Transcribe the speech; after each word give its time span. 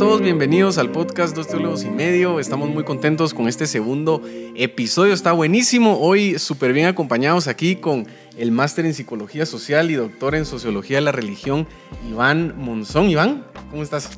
todos, 0.00 0.22
bienvenidos 0.22 0.78
al 0.78 0.90
podcast 0.90 1.36
Dos 1.36 1.48
Teólogos 1.48 1.84
y 1.84 1.90
Medio. 1.90 2.40
Estamos 2.40 2.70
muy 2.70 2.84
contentos 2.84 3.34
con 3.34 3.48
este 3.48 3.66
segundo 3.66 4.22
episodio, 4.54 5.12
está 5.12 5.32
buenísimo. 5.32 5.98
Hoy 6.00 6.38
súper 6.38 6.72
bien 6.72 6.86
acompañados 6.86 7.48
aquí 7.48 7.76
con 7.76 8.06
el 8.38 8.50
máster 8.50 8.86
en 8.86 8.94
Psicología 8.94 9.44
Social 9.44 9.90
y 9.90 9.96
doctor 9.96 10.34
en 10.36 10.46
Sociología 10.46 10.96
de 10.96 11.02
la 11.02 11.12
Religión, 11.12 11.66
Iván 12.10 12.54
Monzón. 12.56 13.10
Iván, 13.10 13.44
¿cómo 13.68 13.82
estás? 13.82 14.08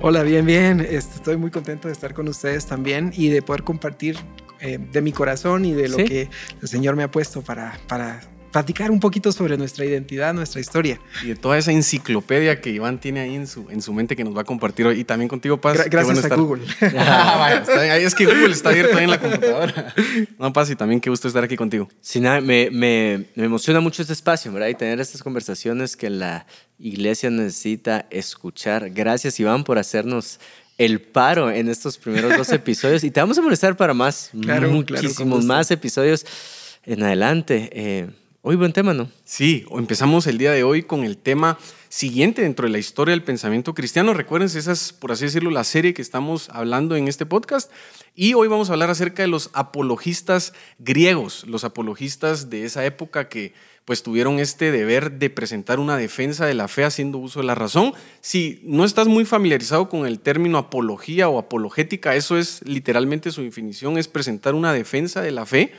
Hola, 0.00 0.24
bien, 0.24 0.44
bien. 0.44 0.80
Estoy 0.80 1.36
muy 1.36 1.52
contento 1.52 1.86
de 1.86 1.94
estar 1.94 2.14
con 2.14 2.26
ustedes 2.26 2.66
también 2.66 3.12
y 3.16 3.28
de 3.28 3.40
poder 3.40 3.62
compartir 3.62 4.16
eh, 4.58 4.80
de 4.90 5.02
mi 5.02 5.12
corazón 5.12 5.64
y 5.64 5.72
de 5.72 5.88
lo 5.88 5.98
que 5.98 6.28
el 6.60 6.66
Señor 6.66 6.96
me 6.96 7.04
ha 7.04 7.12
puesto 7.12 7.42
para, 7.42 7.78
para 7.86 8.22
platicar 8.50 8.90
un 8.90 9.00
poquito 9.00 9.32
sobre 9.32 9.56
nuestra 9.56 9.84
identidad, 9.84 10.32
nuestra 10.34 10.60
historia. 10.60 11.00
Y 11.22 11.28
de 11.28 11.36
toda 11.36 11.58
esa 11.58 11.72
enciclopedia 11.72 12.60
que 12.60 12.70
Iván 12.70 12.98
tiene 12.98 13.20
ahí 13.20 13.34
en 13.34 13.46
su, 13.46 13.68
en 13.70 13.82
su 13.82 13.92
mente 13.92 14.16
que 14.16 14.24
nos 14.24 14.36
va 14.36 14.42
a 14.42 14.44
compartir 14.44 14.86
hoy. 14.86 15.00
Y 15.00 15.04
también 15.04 15.28
contigo, 15.28 15.60
Paz. 15.60 15.88
gracias 15.90 16.24
a 16.24 16.34
Google. 16.34 16.64
Ah, 17.00 17.62
es 17.98 18.14
que 18.14 18.24
Google 18.24 18.52
está 18.52 18.70
abierto 18.70 18.96
ahí 18.96 19.04
en 19.04 19.10
la 19.10 19.20
computadora. 19.20 19.94
No, 20.38 20.52
Paz, 20.52 20.70
y 20.70 20.76
también 20.76 21.00
qué 21.00 21.10
gusto 21.10 21.28
estar 21.28 21.44
aquí 21.44 21.56
contigo. 21.56 21.88
Sí, 22.00 22.20
nada, 22.20 22.40
me, 22.40 22.70
me, 22.70 23.26
me, 23.34 23.44
emociona 23.44 23.80
mucho 23.80 24.02
este 24.02 24.12
espacio, 24.12 24.52
¿verdad? 24.52 24.68
Y 24.68 24.74
tener 24.74 25.00
estas 25.00 25.22
conversaciones 25.22 25.96
que 25.96 26.10
la 26.10 26.46
iglesia 26.78 27.30
necesita 27.30 28.06
escuchar. 28.10 28.90
Gracias, 28.90 29.38
Iván, 29.40 29.64
por 29.64 29.78
hacernos 29.78 30.40
el 30.78 31.00
paro 31.00 31.50
en 31.50 31.68
estos 31.68 31.98
primeros 31.98 32.36
dos 32.36 32.48
episodios. 32.52 33.04
Y 33.04 33.10
te 33.10 33.20
vamos 33.20 33.36
a 33.38 33.42
molestar 33.42 33.76
para 33.76 33.94
más, 33.94 34.30
claro, 34.40 34.70
muchísimos 34.70 35.44
más 35.44 35.70
episodios 35.70 36.24
en 36.84 37.02
adelante. 37.02 37.68
Eh, 37.72 38.10
Hoy 38.40 38.54
buen 38.54 38.72
tema, 38.72 38.94
¿no? 38.94 39.10
Sí, 39.24 39.64
empezamos 39.72 40.28
el 40.28 40.38
día 40.38 40.52
de 40.52 40.62
hoy 40.62 40.84
con 40.84 41.02
el 41.02 41.18
tema 41.18 41.58
siguiente 41.88 42.42
dentro 42.42 42.66
de 42.66 42.72
la 42.72 42.78
historia 42.78 43.10
del 43.10 43.24
pensamiento 43.24 43.74
cristiano. 43.74 44.14
Recuerden, 44.14 44.46
esa 44.46 44.70
es, 44.70 44.92
por 44.92 45.10
así 45.10 45.24
decirlo, 45.24 45.50
la 45.50 45.64
serie 45.64 45.92
que 45.92 46.02
estamos 46.02 46.48
hablando 46.50 46.94
en 46.94 47.08
este 47.08 47.26
podcast. 47.26 47.68
Y 48.14 48.34
hoy 48.34 48.46
vamos 48.46 48.70
a 48.70 48.74
hablar 48.74 48.90
acerca 48.90 49.22
de 49.22 49.28
los 49.28 49.50
apologistas 49.54 50.52
griegos, 50.78 51.48
los 51.48 51.64
apologistas 51.64 52.48
de 52.48 52.64
esa 52.64 52.86
época 52.86 53.28
que 53.28 53.54
pues 53.84 54.04
tuvieron 54.04 54.38
este 54.38 54.70
deber 54.70 55.18
de 55.18 55.30
presentar 55.30 55.80
una 55.80 55.96
defensa 55.96 56.46
de 56.46 56.54
la 56.54 56.68
fe 56.68 56.84
haciendo 56.84 57.18
uso 57.18 57.40
de 57.40 57.46
la 57.46 57.56
razón. 57.56 57.92
Si 58.20 58.60
no 58.62 58.84
estás 58.84 59.08
muy 59.08 59.24
familiarizado 59.24 59.88
con 59.88 60.06
el 60.06 60.20
término 60.20 60.58
apología 60.58 61.28
o 61.28 61.40
apologética, 61.40 62.14
eso 62.14 62.38
es 62.38 62.62
literalmente 62.64 63.32
su 63.32 63.42
definición, 63.42 63.98
es 63.98 64.06
presentar 64.06 64.54
una 64.54 64.72
defensa 64.72 65.22
de 65.22 65.32
la 65.32 65.44
fe, 65.44 65.72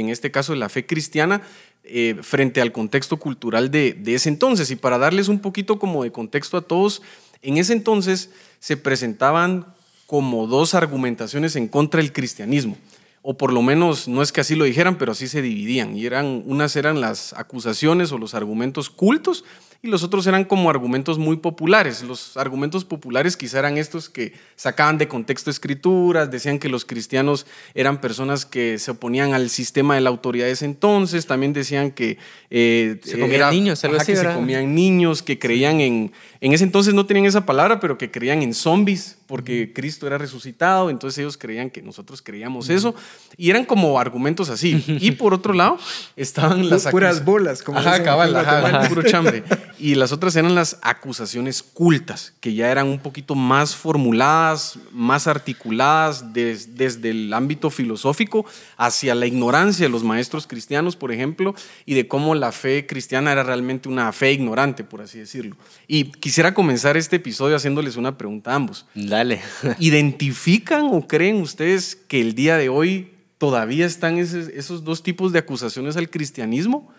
en 0.00 0.08
este 0.08 0.30
caso 0.30 0.54
la 0.54 0.68
fe 0.68 0.86
cristiana, 0.86 1.42
eh, 1.84 2.16
frente 2.22 2.60
al 2.60 2.72
contexto 2.72 3.16
cultural 3.16 3.70
de, 3.70 3.92
de, 3.92 4.14
ese 4.14 4.28
entonces. 4.28 4.70
Y 4.70 4.76
para 4.76 4.98
darles 4.98 5.28
un 5.28 5.40
poquito 5.40 5.78
como 5.78 6.04
de 6.04 6.12
contexto 6.12 6.56
a 6.56 6.62
todos, 6.62 7.02
en 7.42 7.58
ese 7.58 7.72
entonces 7.72 8.30
se 8.60 8.76
presentaban 8.76 9.66
como 10.06 10.46
dos 10.46 10.74
argumentaciones 10.74 11.56
en 11.56 11.68
contra 11.68 12.00
del 12.00 12.12
cristianismo. 12.12 12.76
O 13.22 13.36
por 13.36 13.52
lo 13.52 13.62
menos 13.62 14.08
no 14.08 14.20
es 14.20 14.32
que 14.32 14.40
así 14.40 14.56
lo 14.56 14.64
dijeran, 14.64 14.98
pero 14.98 15.12
así 15.12 15.28
se 15.28 15.42
dividían. 15.42 15.96
Y 15.96 16.06
eran, 16.06 16.42
unas 16.46 16.74
eran 16.76 17.00
las 17.00 17.32
acusaciones 17.34 18.10
o 18.12 18.18
los 18.18 18.34
argumentos 18.34 18.90
cultos 18.90 19.44
y 19.84 19.88
los 19.88 20.04
otros 20.04 20.28
eran 20.28 20.44
como 20.44 20.70
argumentos 20.70 21.18
muy 21.18 21.38
populares. 21.38 22.04
Los 22.04 22.36
argumentos 22.36 22.84
populares 22.84 23.36
quizá 23.36 23.58
eran 23.58 23.78
estos 23.78 24.08
que 24.08 24.32
sacaban 24.54 24.96
de 24.96 25.08
contexto 25.08 25.50
escrituras, 25.50 26.30
decían 26.30 26.60
que 26.60 26.68
los 26.68 26.84
cristianos 26.84 27.46
eran 27.74 28.00
personas 28.00 28.46
que 28.46 28.78
se 28.78 28.92
oponían 28.92 29.34
al 29.34 29.50
sistema 29.50 29.96
de 29.96 30.00
la 30.00 30.10
autoridad 30.10 30.46
de 30.46 30.52
ese 30.52 30.66
entonces, 30.66 31.26
también 31.26 31.52
decían 31.52 31.90
que 31.90 32.16
eh, 32.50 33.00
se 33.02 33.18
comían 33.18 33.50
niños, 33.50 33.82
algo 33.84 33.96
así, 33.96 34.12
que 34.12 34.18
se 34.18 34.32
comían 34.32 34.72
niños, 34.72 35.20
que 35.20 35.40
creían 35.40 35.80
en, 35.80 36.12
en 36.40 36.52
ese 36.52 36.62
entonces 36.62 36.94
no 36.94 37.04
tenían 37.04 37.26
esa 37.26 37.44
palabra, 37.44 37.80
pero 37.80 37.98
que 37.98 38.08
creían 38.08 38.40
en 38.42 38.54
zombies, 38.54 39.18
porque 39.26 39.72
Cristo 39.72 40.06
era 40.06 40.16
resucitado, 40.16 40.90
entonces 40.90 41.18
ellos 41.18 41.36
creían 41.36 41.70
que 41.70 41.82
nosotros 41.82 42.22
creíamos 42.22 42.68
eso, 42.68 42.94
y 43.36 43.50
eran 43.50 43.64
como 43.64 43.98
argumentos 43.98 44.48
así. 44.48 44.84
Y 45.02 45.12
por 45.12 45.34
otro 45.34 45.52
lado, 45.52 45.78
estaban 46.16 46.68
las... 46.68 46.86
Puras 46.86 47.24
bolas, 47.24 47.62
como 47.62 47.78
ajá, 47.78 48.02
cabal, 48.04 48.36
ajá, 48.36 48.88
puro 48.88 49.02
chambre 49.02 49.42
y 49.78 49.94
las 49.94 50.12
otras 50.12 50.36
eran 50.36 50.54
las 50.54 50.78
acusaciones 50.82 51.62
cultas, 51.62 52.34
que 52.40 52.54
ya 52.54 52.70
eran 52.70 52.88
un 52.88 52.98
poquito 52.98 53.34
más 53.34 53.74
formuladas, 53.74 54.78
más 54.92 55.26
articuladas 55.26 56.32
desde 56.32 57.10
el 57.10 57.32
ámbito 57.32 57.70
filosófico 57.70 58.44
hacia 58.76 59.14
la 59.14 59.26
ignorancia 59.26 59.86
de 59.86 59.90
los 59.90 60.04
maestros 60.04 60.46
cristianos, 60.46 60.96
por 60.96 61.12
ejemplo, 61.12 61.54
y 61.86 61.94
de 61.94 62.08
cómo 62.08 62.34
la 62.34 62.52
fe 62.52 62.86
cristiana 62.86 63.32
era 63.32 63.42
realmente 63.42 63.88
una 63.88 64.12
fe 64.12 64.32
ignorante, 64.32 64.84
por 64.84 65.02
así 65.02 65.18
decirlo. 65.18 65.56
Y 65.86 66.12
quisiera 66.12 66.54
comenzar 66.54 66.96
este 66.96 67.16
episodio 67.16 67.56
haciéndoles 67.56 67.96
una 67.96 68.16
pregunta 68.18 68.52
a 68.52 68.56
ambos. 68.56 68.86
Dale. 68.94 69.40
¿Identifican 69.78 70.86
o 70.92 71.06
creen 71.06 71.40
ustedes 71.40 71.96
que 71.96 72.20
el 72.20 72.34
día 72.34 72.56
de 72.56 72.68
hoy 72.68 73.12
todavía 73.38 73.86
están 73.86 74.18
esos, 74.18 74.48
esos 74.48 74.84
dos 74.84 75.02
tipos 75.02 75.32
de 75.32 75.40
acusaciones 75.40 75.96
al 75.96 76.10
cristianismo? 76.10 76.92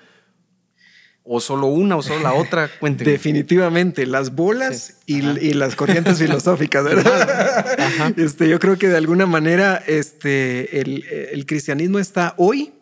O 1.23 1.39
solo 1.39 1.67
una 1.67 1.95
o 1.95 2.01
solo 2.01 2.21
la 2.21 2.33
otra? 2.33 2.69
Cuéntenme. 2.79 3.11
Definitivamente, 3.11 4.05
las 4.05 4.35
bolas 4.35 4.97
y, 5.05 5.21
las 5.21 5.75
corrientes 5.75 6.17
filosóficas, 6.19 6.83
¿verdad? 6.83 8.13
Este, 8.17 8.49
yo 8.49 8.59
creo 8.59 8.77
que 8.77 8.89
de 8.89 8.97
alguna 8.97 9.25
manera 9.25 9.81
este, 9.87 10.79
el, 10.81 11.45
cristianismo 11.45 11.99
está 11.99 12.33
hoy 12.37 12.73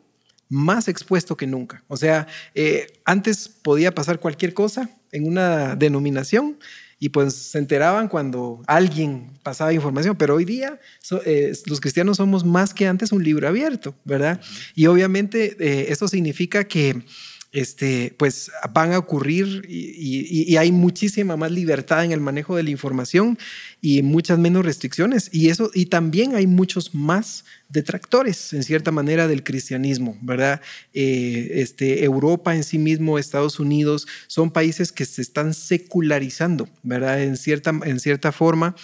más 0.50 0.88
expuesto 0.88 1.38
que 1.38 1.48
nunca. 1.48 1.84
O 1.88 1.98
sea, 1.98 2.28
eh, 2.56 2.88
antes 3.06 3.48
podía 3.48 3.94
pasar 3.94 4.20
cualquier 4.20 4.54
cosa 4.54 4.90
en 5.12 5.28
una 5.28 5.76
denominación 5.76 6.58
y 7.04 7.10
pues 7.10 7.34
se 7.34 7.58
enteraban 7.58 8.08
cuando 8.08 8.62
alguien 8.68 9.32
pasaba 9.42 9.74
información, 9.74 10.16
pero 10.16 10.36
hoy 10.36 10.46
día 10.46 10.80
eh, 11.26 11.52
los 11.66 11.82
cristianos 11.82 12.18
somos 12.18 12.46
más 12.46 12.76
que 12.76 12.86
antes 12.86 13.12
un 13.12 13.24
libro 13.24 13.48
abierto, 13.48 13.96
¿verdad? 14.06 14.40
Y 14.76 14.86
obviamente 14.86 15.58
eh, 15.60 15.88
eso 15.90 16.08
significa 16.08 16.64
que 16.64 17.02
este, 17.52 18.14
pues 18.18 18.50
van 18.74 18.94
a 18.94 18.98
ocurrir 18.98 19.66
y, 19.68 20.56
hay 20.58 20.72
muchísima 20.72 21.38
más 21.38 21.52
libertad 21.52 22.06
en 22.06 22.12
el 22.12 22.20
manejo 22.20 22.56
de 22.56 22.64
la 22.64 22.70
información 22.70 23.38
y 23.82 24.02
muchas 24.04 24.38
menos 24.38 24.64
restricciones. 24.66 25.30
Y, 25.32 25.50
eso, 25.50 25.72
y 25.74 25.88
también 25.88 26.36
hay 26.36 26.48
muchos 26.48 26.94
más 26.94 27.46
detractores, 27.70 28.54
en 28.54 28.64
cierta 28.64 28.92
manera, 28.92 29.28
del 29.28 29.44
cristianismo, 29.44 30.18
¿verdad? 30.22 30.62
Eh, 30.94 31.52
este, 31.56 32.04
Europa 32.04 32.56
en 32.56 32.64
sí 32.64 32.78
mismo, 32.78 33.18
Estados 33.18 33.60
Unidos, 33.60 34.08
son 34.28 34.52
países 34.52 34.92
que 34.92 35.06
se 35.06 35.22
están 35.22 35.54
secularizando, 35.54 36.70
¿verdad? 36.84 37.24
En 37.24 37.38
cierta, 37.38 37.72
en 37.84 38.00
cierta 38.00 38.32
forma 38.32 38.76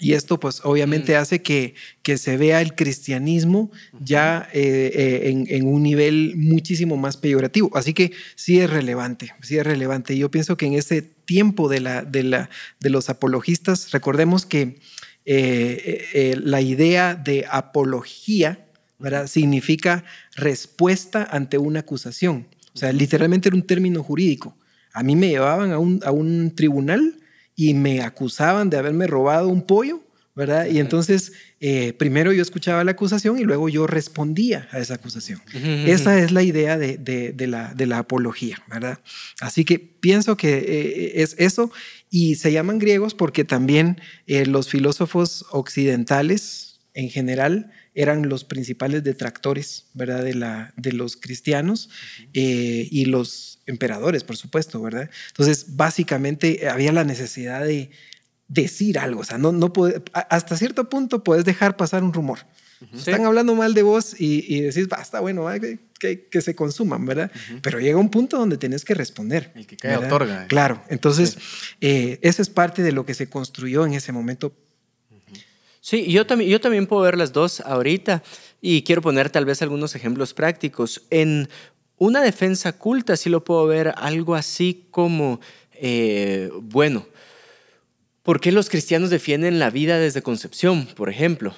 y 0.00 0.14
esto 0.14 0.40
pues 0.40 0.60
obviamente 0.64 1.14
mm. 1.14 1.16
hace 1.20 1.42
que, 1.42 1.74
que, 2.02 2.16
se 2.16 2.36
vea 2.36 2.60
el 2.60 2.74
cristianismo 2.74 3.70
ya 4.00 4.48
eh, 4.52 4.90
eh, 4.94 5.46
en, 5.48 5.66
un 5.66 5.82
nivel 5.82 6.34
muchísimo 6.36 6.96
más 6.96 7.16
peyorativo. 7.16 7.70
Así 7.74 7.92
que 7.92 8.12
sí 8.34 8.58
es 8.58 8.70
relevante, 8.70 9.34
sí 9.42 9.58
es 9.58 9.64
relevante. 9.64 10.16
Yo 10.16 10.30
pienso 10.30 10.56
que 10.56 10.66
en 10.66 10.74
ese 10.74 11.02
tiempo 11.02 11.68
de, 11.68 11.80
la, 11.80 12.02
de, 12.02 12.22
la, 12.22 12.50
de 12.80 12.90
los 12.90 13.10
apologistas, 13.10 13.90
recordemos 13.92 14.46
que 14.46 14.80
eh, 15.24 16.36
la 16.42 16.60
idea 16.60 17.14
de 17.14 17.46
apología 17.48 18.66
¿verdad? 18.98 19.26
significa 19.26 20.04
respuesta 20.34 21.28
ante 21.30 21.58
una 21.58 21.80
acusación. 21.80 22.46
O 22.74 22.78
sea, 22.78 22.92
literalmente 22.92 23.50
era 23.50 23.56
un 23.56 23.66
término 23.66 24.02
jurídico. 24.02 24.56
A 24.94 25.02
mí 25.02 25.16
me 25.16 25.28
llevaban 25.28 25.70
a 25.70 25.78
un, 25.78 26.00
a 26.04 26.10
un 26.10 26.54
tribunal 26.54 27.18
y 27.56 27.74
me 27.74 28.02
acusaban 28.02 28.70
de 28.70 28.78
haberme 28.78 29.06
robado 29.06 29.48
un 29.48 29.62
pollo, 29.62 30.00
¿verdad? 30.34 30.66
Y 30.66 30.78
entonces, 30.78 31.32
eh, 31.60 31.92
primero 31.92 32.32
yo 32.32 32.40
escuchaba 32.40 32.82
la 32.84 32.92
acusación 32.92 33.38
y 33.38 33.42
luego 33.42 33.68
yo 33.68 33.86
respondía 33.86 34.68
a 34.72 34.78
esa 34.78 34.94
acusación. 34.94 35.42
Esa 35.86 36.18
es 36.18 36.32
la 36.32 36.42
idea 36.42 36.78
de, 36.78 36.96
de, 36.96 37.46
la, 37.46 37.74
de, 37.74 37.86
la, 37.86 37.98
apología, 37.98 38.56
¿verdad? 38.68 39.00
Así 39.40 39.64
que 39.64 39.78
pienso 39.78 40.36
que 40.36 40.58
eh, 40.58 41.22
es 41.22 41.34
eso 41.38 41.70
y 42.10 42.36
se 42.36 42.50
llaman 42.52 42.78
griegos 42.78 43.14
porque 43.14 43.44
también 43.44 44.00
eh, 44.26 44.46
los 44.46 44.68
filósofos 44.68 45.44
occidentales 45.50 46.80
en 46.94 47.10
general 47.10 47.70
eran 47.94 48.28
los 48.28 48.44
principales 48.44 49.04
detractores, 49.04 49.86
¿verdad? 49.94 50.24
De, 50.24 50.34
la, 50.34 50.72
de 50.76 50.92
los 50.92 51.16
cristianos 51.16 51.90
y 52.32 53.04
los 53.06 53.60
emperadores, 53.66 54.24
por 54.24 54.36
supuesto, 54.36 54.80
¿verdad? 54.80 55.10
Entonces, 55.28 55.76
básicamente 55.76 56.68
había 56.68 56.92
la 56.92 57.04
necesidad 57.04 57.64
de 57.64 57.90
decir 58.48 58.98
algo, 58.98 59.20
o 59.20 59.24
sea, 59.24 59.38
no, 59.38 59.50
no 59.52 59.72
puede, 59.72 60.02
hasta 60.12 60.56
cierto 60.56 60.88
punto 60.90 61.24
puedes 61.24 61.44
dejar 61.44 61.76
pasar 61.76 62.02
un 62.04 62.12
rumor. 62.12 62.40
Están 62.92 63.24
hablando 63.24 63.54
mal 63.54 63.74
de 63.74 63.82
vos 63.82 64.16
y, 64.18 64.44
y 64.52 64.60
decís, 64.60 64.88
basta, 64.88 65.20
bueno, 65.20 65.46
que, 66.00 66.28
que, 66.28 66.40
se 66.40 66.54
consuman, 66.56 67.06
¿verdad? 67.06 67.30
Pero 67.62 67.78
llega 67.78 67.96
un 67.96 68.10
punto 68.10 68.38
donde 68.38 68.56
tienes 68.56 68.84
que 68.84 68.94
responder. 68.94 69.52
El 69.54 69.66
que 69.66 69.76
cae 69.76 69.96
otorga. 69.96 70.46
Claro, 70.48 70.82
entonces, 70.88 71.38
eh, 71.80 72.18
eso 72.22 72.42
es 72.42 72.48
parte 72.48 72.82
de 72.82 72.90
lo 72.90 73.06
que 73.06 73.14
se 73.14 73.28
construyó 73.28 73.86
en 73.86 73.94
ese 73.94 74.10
momento. 74.10 74.52
Sí, 75.82 76.10
yo 76.10 76.24
también, 76.26 76.50
yo 76.50 76.62
también 76.62 76.86
puedo 76.86 77.02
ver 77.02 77.18
las 77.18 77.34
dos 77.34 77.60
ahorita 77.60 78.22
y 78.62 78.82
quiero 78.84 79.02
poner 79.02 79.28
tal 79.28 79.44
vez 79.44 79.60
algunos 79.60 79.94
ejemplos 79.94 80.32
prácticos. 80.32 81.02
En 81.10 81.50
una 81.98 82.22
defensa 82.22 82.72
culta 82.72 83.18
sí 83.18 83.28
lo 83.28 83.44
puedo 83.44 83.66
ver 83.66 83.92
algo 83.98 84.34
así 84.34 84.86
como, 84.90 85.40
eh, 85.74 86.50
bueno, 86.62 87.04
¿Por 88.22 88.40
qué 88.40 88.52
los 88.52 88.70
cristianos 88.70 89.10
defienden 89.10 89.58
la 89.58 89.70
vida 89.70 89.98
desde 89.98 90.22
concepción, 90.22 90.86
por 90.86 91.08
ejemplo? 91.08 91.54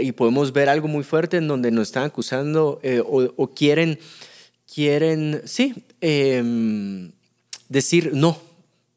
Y 0.00 0.10
podemos 0.12 0.52
ver 0.52 0.68
algo 0.68 0.88
muy 0.88 1.04
fuerte 1.04 1.36
en 1.36 1.46
donde 1.46 1.70
nos 1.70 1.88
están 1.88 2.02
acusando 2.02 2.80
eh, 2.82 3.00
o, 3.04 3.54
quieren, 3.54 3.98
quieren, 4.72 5.40
sí, 5.44 5.84
em, 6.00 7.12
decir 7.68 8.10
no, 8.12 8.40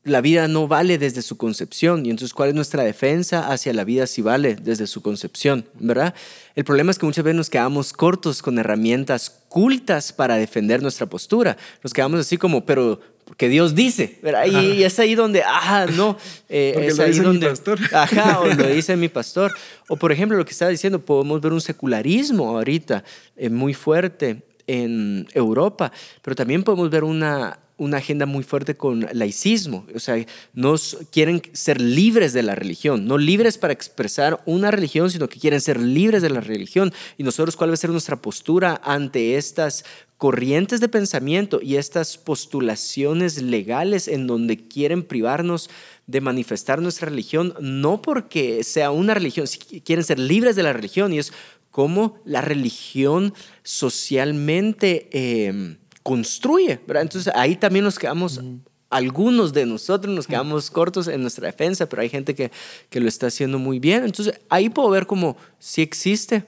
la 0.04 0.22
vida 0.22 0.48
no 0.48 0.68
vale 0.68 0.98
desde 0.98 1.22
su 1.22 1.38
concepción. 1.38 2.06
Y 2.06 2.10
entonces, 2.10 2.34
¿cuál 2.34 2.50
es 2.50 2.56
nuestra 2.56 2.84
defensa 2.84 3.52
hacia 3.52 3.74
la 3.74 3.84
vida 3.84 4.06
si 4.08 4.22
vale 4.22 4.56
desde 4.56 4.88
su 4.88 5.02
concepción? 5.02 5.66
¿Verdad? 5.80 6.14
El 6.56 6.66
problema 6.66 6.92
es 6.92 7.00
que 7.00 7.06
muchas 7.06 7.24
veces 7.24 7.38
nos 7.38 7.50
quedamos 7.50 7.94
cortos 7.94 8.42
con 8.42 8.60
herramientas 8.60 9.44
cultas 9.48 10.12
para 10.12 10.36
defender 10.36 10.82
nuestra 10.82 11.06
postura. 11.06 11.58
Nos 11.84 11.94
quedamos 11.94 12.20
así 12.20 12.38
como, 12.38 12.66
pero 12.66 13.00
porque 13.26 13.48
Dios 13.48 13.74
dice, 13.74 14.20
¿verdad? 14.22 14.46
Y, 14.46 14.84
es 14.84 15.00
ahí 15.00 15.16
donde, 15.16 15.42
ah, 15.44 15.88
no, 15.96 16.18
eh, 16.50 16.88
es 16.88 17.00
ahí 17.00 17.18
donde, 17.20 17.46
mi 17.48 17.52
pastor. 17.52 17.80
ajá, 17.94 18.42
o 18.42 18.48
lo 18.48 18.68
dice 18.68 18.96
mi 18.98 19.08
pastor. 19.08 19.54
O 19.88 19.96
por 19.96 20.12
ejemplo, 20.12 20.38
lo 20.38 20.46
que 20.46 20.52
estaba 20.52 20.72
diciendo, 20.72 21.00
podemos 21.00 21.40
ver 21.40 21.54
un 21.54 21.62
secularismo 21.62 22.50
ahorita 22.50 23.04
eh, 23.38 23.50
muy 23.50 23.74
fuerte 23.74 24.44
en 24.68 25.28
Europa, 25.34 25.92
pero 26.22 26.36
también 26.36 26.64
podemos 26.64 26.90
ver 26.90 27.04
una 27.04 27.60
una 27.84 27.98
agenda 27.98 28.26
muy 28.26 28.44
fuerte 28.44 28.76
con 28.76 29.08
laicismo, 29.14 29.86
o 29.94 30.00
sea, 30.00 30.26
nos 30.54 30.98
quieren 31.12 31.42
ser 31.54 31.82
libres 31.82 32.34
de 32.34 32.44
la 32.44 32.56
religión, 32.56 33.06
no 33.06 33.18
libres 33.18 33.58
para 33.58 33.74
expresar 33.74 34.42
una 34.46 34.72
religión, 34.72 35.12
sino 35.12 35.30
que 35.30 35.40
quieren 35.40 35.62
ser 35.62 35.80
libres 35.80 36.22
de 36.22 36.30
la 36.30 36.42
religión. 36.42 36.94
Y 37.18 37.24
nosotros, 37.24 37.56
¿cuál 37.56 37.70
va 37.70 37.76
a 37.76 37.78
ser 37.78 37.90
nuestra 37.90 38.22
postura 38.22 38.82
ante 38.84 39.38
estas 39.38 39.84
corrientes 40.18 40.80
de 40.80 40.88
pensamiento 40.88 41.60
y 41.62 41.76
estas 41.76 42.18
postulaciones 42.18 43.42
legales 43.42 44.08
en 44.08 44.26
donde 44.26 44.58
quieren 44.58 45.04
privarnos 45.04 45.70
de 46.08 46.22
manifestar 46.22 46.82
nuestra 46.82 47.10
religión, 47.10 47.54
no 47.60 48.02
porque 48.02 48.64
sea 48.64 48.92
una 48.92 49.14
religión, 49.14 49.48
quieren 49.84 50.06
ser 50.06 50.20
libres 50.20 50.56
de 50.56 50.64
la 50.64 50.74
religión 50.74 51.14
y 51.14 51.20
es 51.20 51.34
como 51.72 52.22
la 52.24 52.42
religión 52.42 53.34
socialmente... 53.64 55.10
Eh, 55.12 55.78
construye, 56.04 56.80
¿verdad? 56.86 57.04
Entonces 57.04 57.34
ahí 57.36 57.56
también 57.56 57.86
nos 57.86 57.98
quedamos, 57.98 58.42
algunos 58.90 59.54
de 59.54 59.66
nosotros 59.66 60.14
nos 60.14 60.28
quedamos 60.28 60.70
cortos 60.70 61.08
en 61.08 61.22
nuestra 61.22 61.48
defensa, 61.48 61.88
pero 61.88 62.02
hay 62.02 62.10
gente 62.10 62.36
que, 62.36 62.52
que, 62.90 63.00
lo 63.00 63.08
está 63.08 63.28
haciendo 63.28 63.58
muy 63.58 63.80
bien. 63.80 64.04
Entonces 64.04 64.40
ahí 64.50 64.70
puedo 64.70 64.90
ver 64.90 65.08
como 65.08 65.38
si 65.58 65.82
existe 65.82 66.44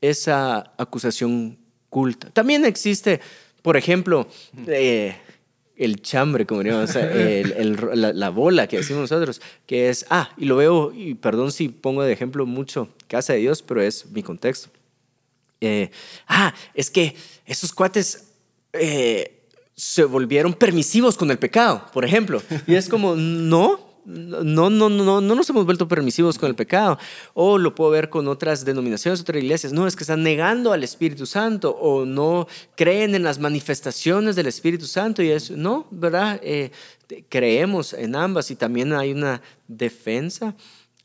esa 0.00 0.72
acusación 0.78 1.58
culta. 1.90 2.30
También 2.30 2.64
existe, 2.64 3.20
por 3.62 3.76
ejemplo, 3.76 4.26
eh, 4.66 5.16
el 5.76 6.00
chambre, 6.00 6.46
como 6.46 6.62
diríamos, 6.62 6.94
el, 6.96 7.76
la, 7.94 8.30
bola 8.30 8.66
que 8.66 8.78
decimos 8.78 9.02
nosotros, 9.02 9.42
que 9.66 9.90
es, 9.90 10.06
ah, 10.08 10.30
y 10.38 10.46
lo 10.46 10.56
veo, 10.56 10.92
y 10.94 11.14
perdón 11.14 11.52
si 11.52 11.68
pongo 11.68 12.02
de 12.02 12.12
ejemplo 12.12 12.46
mucho 12.46 12.88
Casa 13.08 13.32
de 13.34 13.40
Dios, 13.40 13.62
pero 13.62 13.82
es 13.82 14.06
mi 14.10 14.22
contexto. 14.22 14.70
Eh, 15.60 15.90
ah, 16.26 16.54
es 16.72 16.90
que 16.90 17.14
esos 17.44 17.72
cuates 17.72 18.29
eh, 18.72 19.46
se 19.74 20.04
volvieron 20.04 20.54
permisivos 20.54 21.16
con 21.16 21.30
el 21.30 21.38
pecado, 21.38 21.86
por 21.92 22.04
ejemplo. 22.04 22.42
Y 22.66 22.74
es 22.74 22.88
como, 22.88 23.16
no, 23.16 23.80
no, 24.04 24.70
no, 24.70 24.88
no, 24.88 25.20
no 25.20 25.34
nos 25.34 25.48
hemos 25.50 25.64
vuelto 25.64 25.88
permisivos 25.88 26.38
con 26.38 26.48
el 26.48 26.54
pecado. 26.54 26.98
O 27.34 27.58
lo 27.58 27.74
puedo 27.74 27.90
ver 27.90 28.10
con 28.10 28.28
otras 28.28 28.64
denominaciones, 28.64 29.20
otras 29.20 29.42
iglesias. 29.42 29.72
No, 29.72 29.86
es 29.86 29.96
que 29.96 30.04
están 30.04 30.22
negando 30.22 30.72
al 30.72 30.84
Espíritu 30.84 31.26
Santo 31.26 31.70
o 31.70 32.04
no 32.04 32.46
creen 32.76 33.14
en 33.14 33.22
las 33.22 33.38
manifestaciones 33.38 34.36
del 34.36 34.46
Espíritu 34.46 34.86
Santo. 34.86 35.22
Y 35.22 35.30
es, 35.30 35.50
no, 35.50 35.86
¿verdad? 35.90 36.40
Eh, 36.42 36.72
creemos 37.28 37.92
en 37.92 38.16
ambas 38.16 38.50
y 38.50 38.56
también 38.56 38.92
hay 38.92 39.12
una 39.12 39.40
defensa. 39.66 40.54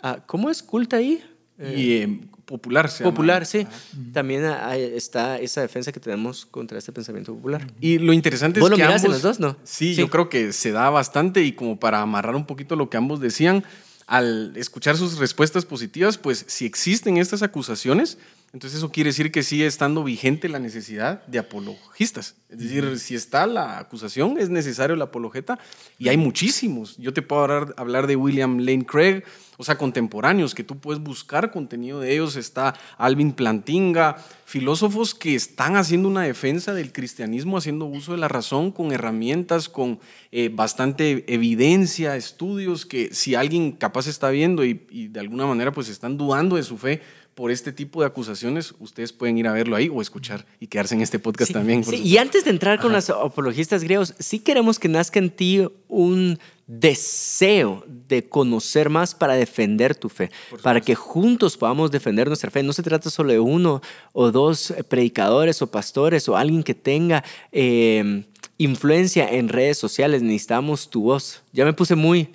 Ah, 0.02 0.20
¿Cómo 0.26 0.50
es 0.50 0.62
culta 0.62 0.98
ahí? 0.98 1.24
y 1.58 1.94
eh, 1.94 2.20
popular. 2.46 2.90
Se 2.90 3.04
popular, 3.04 3.46
sí. 3.46 3.68
También 4.14 4.46
está 4.46 5.38
esa 5.40 5.62
defensa 5.62 5.92
que 5.92 6.00
tenemos 6.00 6.46
contra 6.46 6.78
este 6.78 6.92
pensamiento 6.92 7.34
popular. 7.34 7.68
Y 7.82 7.98
lo 7.98 8.14
interesante 8.14 8.60
es 8.60 8.70
que 8.70 8.84
ambos, 8.84 9.04
en 9.04 9.12
los 9.12 9.22
dos, 9.22 9.40
¿no? 9.40 9.58
Sí, 9.64 9.96
yo 9.96 10.10
creo 10.10 10.30
que 10.30 10.54
se 10.54 10.72
da 10.72 10.90
bastante 10.90 11.42
y 11.44 11.54
como 11.54 11.80
para 11.80 12.02
amarrar 12.02 12.36
un 12.36 12.46
poquito 12.46 12.76
lo 12.76 12.90
que 12.90 12.98
ambos 12.98 13.20
decían, 13.20 13.64
al 14.08 14.56
escuchar 14.56 14.98
sus 14.98 15.18
respuestas 15.18 15.66
positivas, 15.66 16.18
pues 16.18 16.46
si 16.48 16.66
existen 16.66 17.18
estas 17.18 17.42
acusaciones, 17.42 18.20
entonces 18.56 18.78
eso 18.78 18.90
quiere 18.90 19.10
decir 19.10 19.34
que 19.34 19.44
sigue 19.44 19.66
estando 19.66 20.02
vigente 20.02 20.48
la 20.48 20.60
necesidad 20.60 21.26
de 21.26 21.40
apologistas. 21.40 22.36
Es 22.48 22.60
decir, 22.60 22.98
si 23.00 23.14
está 23.14 23.46
la 23.48 23.80
acusación, 23.80 24.38
es 24.38 24.50
necesario 24.50 24.96
la 24.96 25.04
apologeta 25.04 25.60
y 26.00 26.08
hay 26.08 26.16
muchísimos. 26.16 26.96
Yo 26.96 27.12
te 27.12 27.22
puedo 27.22 27.42
hablar, 27.42 27.74
hablar 27.76 28.08
de 28.08 28.16
William 28.16 28.60
Lane 28.60 28.86
Craig, 28.86 29.24
o 29.58 29.66
sea, 29.66 29.78
contemporáneos, 29.78 30.56
que 30.56 30.64
tú 30.64 30.78
puedes 30.78 31.04
buscar 31.04 31.52
contenido 31.52 32.00
de 32.00 32.14
ellos. 32.14 32.38
Está 32.38 32.76
Alvin 32.98 33.34
Plantinga, 33.34 34.24
filósofos 34.46 35.14
que 35.14 35.36
están 35.36 35.76
haciendo 35.76 36.08
una 36.08 36.22
defensa 36.22 36.74
del 36.74 36.94
cristianismo, 36.94 37.58
haciendo 37.58 37.84
uso 37.84 38.14
de 38.14 38.20
la 38.20 38.30
razón 38.30 38.72
con 38.72 38.94
herramientas, 38.94 39.68
con 39.68 40.00
eh, 40.32 40.50
bastante 40.50 41.26
evidencia, 41.34 42.16
estudios, 42.16 42.86
que 42.86 43.14
si 43.14 43.36
alguien 43.36 43.74
capaz 43.74 44.08
está 44.08 44.30
viendo 44.30 44.64
y, 44.64 44.86
y 44.90 45.10
de 45.10 45.20
alguna 45.20 45.46
manera 45.46 45.74
pues 45.74 45.90
están 45.90 46.18
dudando 46.18 46.56
de 46.56 46.64
su 46.64 46.78
fe, 46.78 47.02
por 47.36 47.52
este 47.52 47.74
tipo 47.74 48.00
de 48.00 48.08
acusaciones, 48.08 48.74
ustedes 48.80 49.12
pueden 49.12 49.38
ir 49.38 49.46
a 49.48 49.52
verlo 49.52 49.76
ahí 49.76 49.90
o 49.94 50.02
escuchar 50.02 50.46
y 50.60 50.68
quedarse 50.68 50.96
en 50.96 51.02
este 51.02 51.20
podcast 51.20 51.52
también. 51.52 51.84
Sí. 51.84 52.02
Y 52.02 52.18
antes 52.18 52.46
de 52.46 52.50
entrar 52.50 52.80
con 52.80 52.94
los 52.94 53.10
apologistas 53.10 53.84
griegos, 53.84 54.16
sí 54.20 54.40
queremos 54.40 54.80
que 54.80 54.88
nazca 54.88 55.20
en 55.20 55.30
ti 55.30 55.68
un 55.90 56.40
deseo 56.66 57.84
de 57.88 58.28
conocer 58.28 58.90
más 58.90 59.14
para 59.14 59.34
defender 59.34 59.96
tu 59.96 60.08
fe, 60.08 60.32
para 60.64 60.80
que 60.80 60.96
juntos 60.96 61.58
podamos 61.58 61.92
defender 61.92 62.28
nuestra 62.28 62.50
fe. 62.50 62.64
No 62.64 62.72
se 62.72 62.84
trata 62.84 63.10
solo 63.10 63.34
de 63.34 63.40
uno 63.40 63.82
o 64.14 64.32
dos 64.32 64.74
predicadores 64.88 65.62
o 65.62 65.68
pastores 65.68 66.28
o 66.30 66.38
alguien 66.38 66.64
que 66.64 66.74
tenga... 66.74 67.24
Eh, 67.52 68.24
influencia 68.58 69.28
en 69.30 69.50
redes 69.50 69.78
sociales, 69.78 70.22
necesitamos 70.22 70.90
tu 70.90 71.04
voz. 71.04 71.42
Ya 71.52 71.66
me 71.66 71.74
puse 71.74 71.96
muy, 71.96 72.30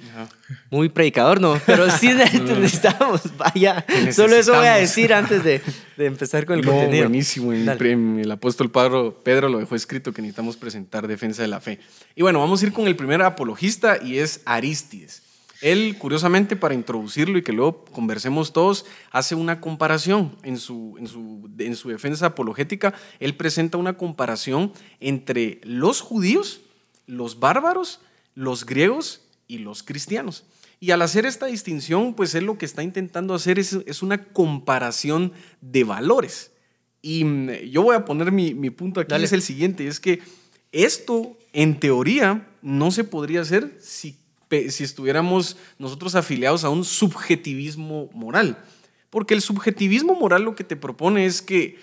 muy 0.70 0.88
predicador, 0.88 1.40
¿no? 1.40 1.60
Pero 1.64 1.90
sí 1.90 2.08
necesitamos, 2.14 3.22
vaya. 3.36 3.84
Solo 4.12 4.36
eso 4.36 4.54
voy 4.54 4.66
a 4.66 4.74
decir 4.74 5.14
antes 5.14 5.42
de, 5.44 5.62
de 5.96 6.06
empezar 6.06 6.44
con 6.44 6.58
el 6.58 6.64
no, 6.64 6.72
contenido. 6.72 7.04
Buenísimo. 7.04 7.52
El 7.52 8.30
apóstol 8.30 8.70
Pedro, 8.70 9.20
Pedro 9.22 9.48
lo 9.48 9.58
dejó 9.58 9.74
escrito 9.74 10.12
que 10.12 10.20
necesitamos 10.20 10.56
presentar 10.56 11.08
defensa 11.08 11.42
de 11.42 11.48
la 11.48 11.60
fe. 11.60 11.78
Y 12.14 12.22
bueno, 12.22 12.40
vamos 12.40 12.62
a 12.62 12.66
ir 12.66 12.72
con 12.72 12.86
el 12.86 12.96
primer 12.96 13.22
apologista 13.22 13.98
y 14.02 14.18
es 14.18 14.42
Aristides. 14.44 15.22
Él, 15.60 15.96
curiosamente, 15.98 16.56
para 16.56 16.74
introducirlo 16.74 17.38
y 17.38 17.42
que 17.42 17.52
luego 17.52 17.84
conversemos 17.86 18.52
todos, 18.52 18.86
hace 19.10 19.34
una 19.34 19.60
comparación 19.60 20.36
en 20.42 20.58
su, 20.58 20.96
en 20.98 21.06
su, 21.06 21.50
en 21.58 21.76
su 21.76 21.90
defensa 21.90 22.26
apologética. 22.26 22.94
Él 23.18 23.36
presenta 23.36 23.76
una 23.76 23.96
comparación 23.96 24.72
entre 25.00 25.60
los 25.62 26.00
judíos, 26.00 26.62
los 27.06 27.40
bárbaros, 27.40 28.00
los 28.34 28.64
griegos 28.64 29.22
y 29.48 29.58
los 29.58 29.82
cristianos. 29.82 30.44
Y 30.82 30.92
al 30.92 31.02
hacer 31.02 31.26
esta 31.26 31.46
distinción, 31.46 32.14
pues 32.14 32.34
él 32.34 32.44
lo 32.44 32.56
que 32.56 32.64
está 32.64 32.82
intentando 32.82 33.34
hacer 33.34 33.58
es, 33.58 33.74
es 33.84 34.02
una 34.02 34.24
comparación 34.24 35.32
de 35.60 35.84
valores. 35.84 36.52
Y 37.02 37.24
mm, 37.24 37.50
yo 37.70 37.82
voy 37.82 37.96
a 37.96 38.06
poner 38.06 38.32
mi, 38.32 38.54
mi 38.54 38.70
punto 38.70 39.00
aquí, 39.00 39.14
es 39.14 39.32
el 39.32 39.42
siguiente, 39.42 39.86
es 39.86 40.00
que 40.00 40.22
esto 40.72 41.36
en 41.52 41.78
teoría 41.80 42.48
no 42.62 42.90
se 42.90 43.04
podría 43.04 43.42
hacer 43.42 43.76
si 43.80 44.16
si 44.68 44.84
estuviéramos 44.84 45.56
nosotros 45.78 46.14
afiliados 46.14 46.64
a 46.64 46.70
un 46.70 46.84
subjetivismo 46.84 48.10
moral. 48.12 48.58
Porque 49.10 49.34
el 49.34 49.42
subjetivismo 49.42 50.14
moral 50.14 50.42
lo 50.42 50.54
que 50.54 50.64
te 50.64 50.76
propone 50.76 51.26
es 51.26 51.42
que 51.42 51.78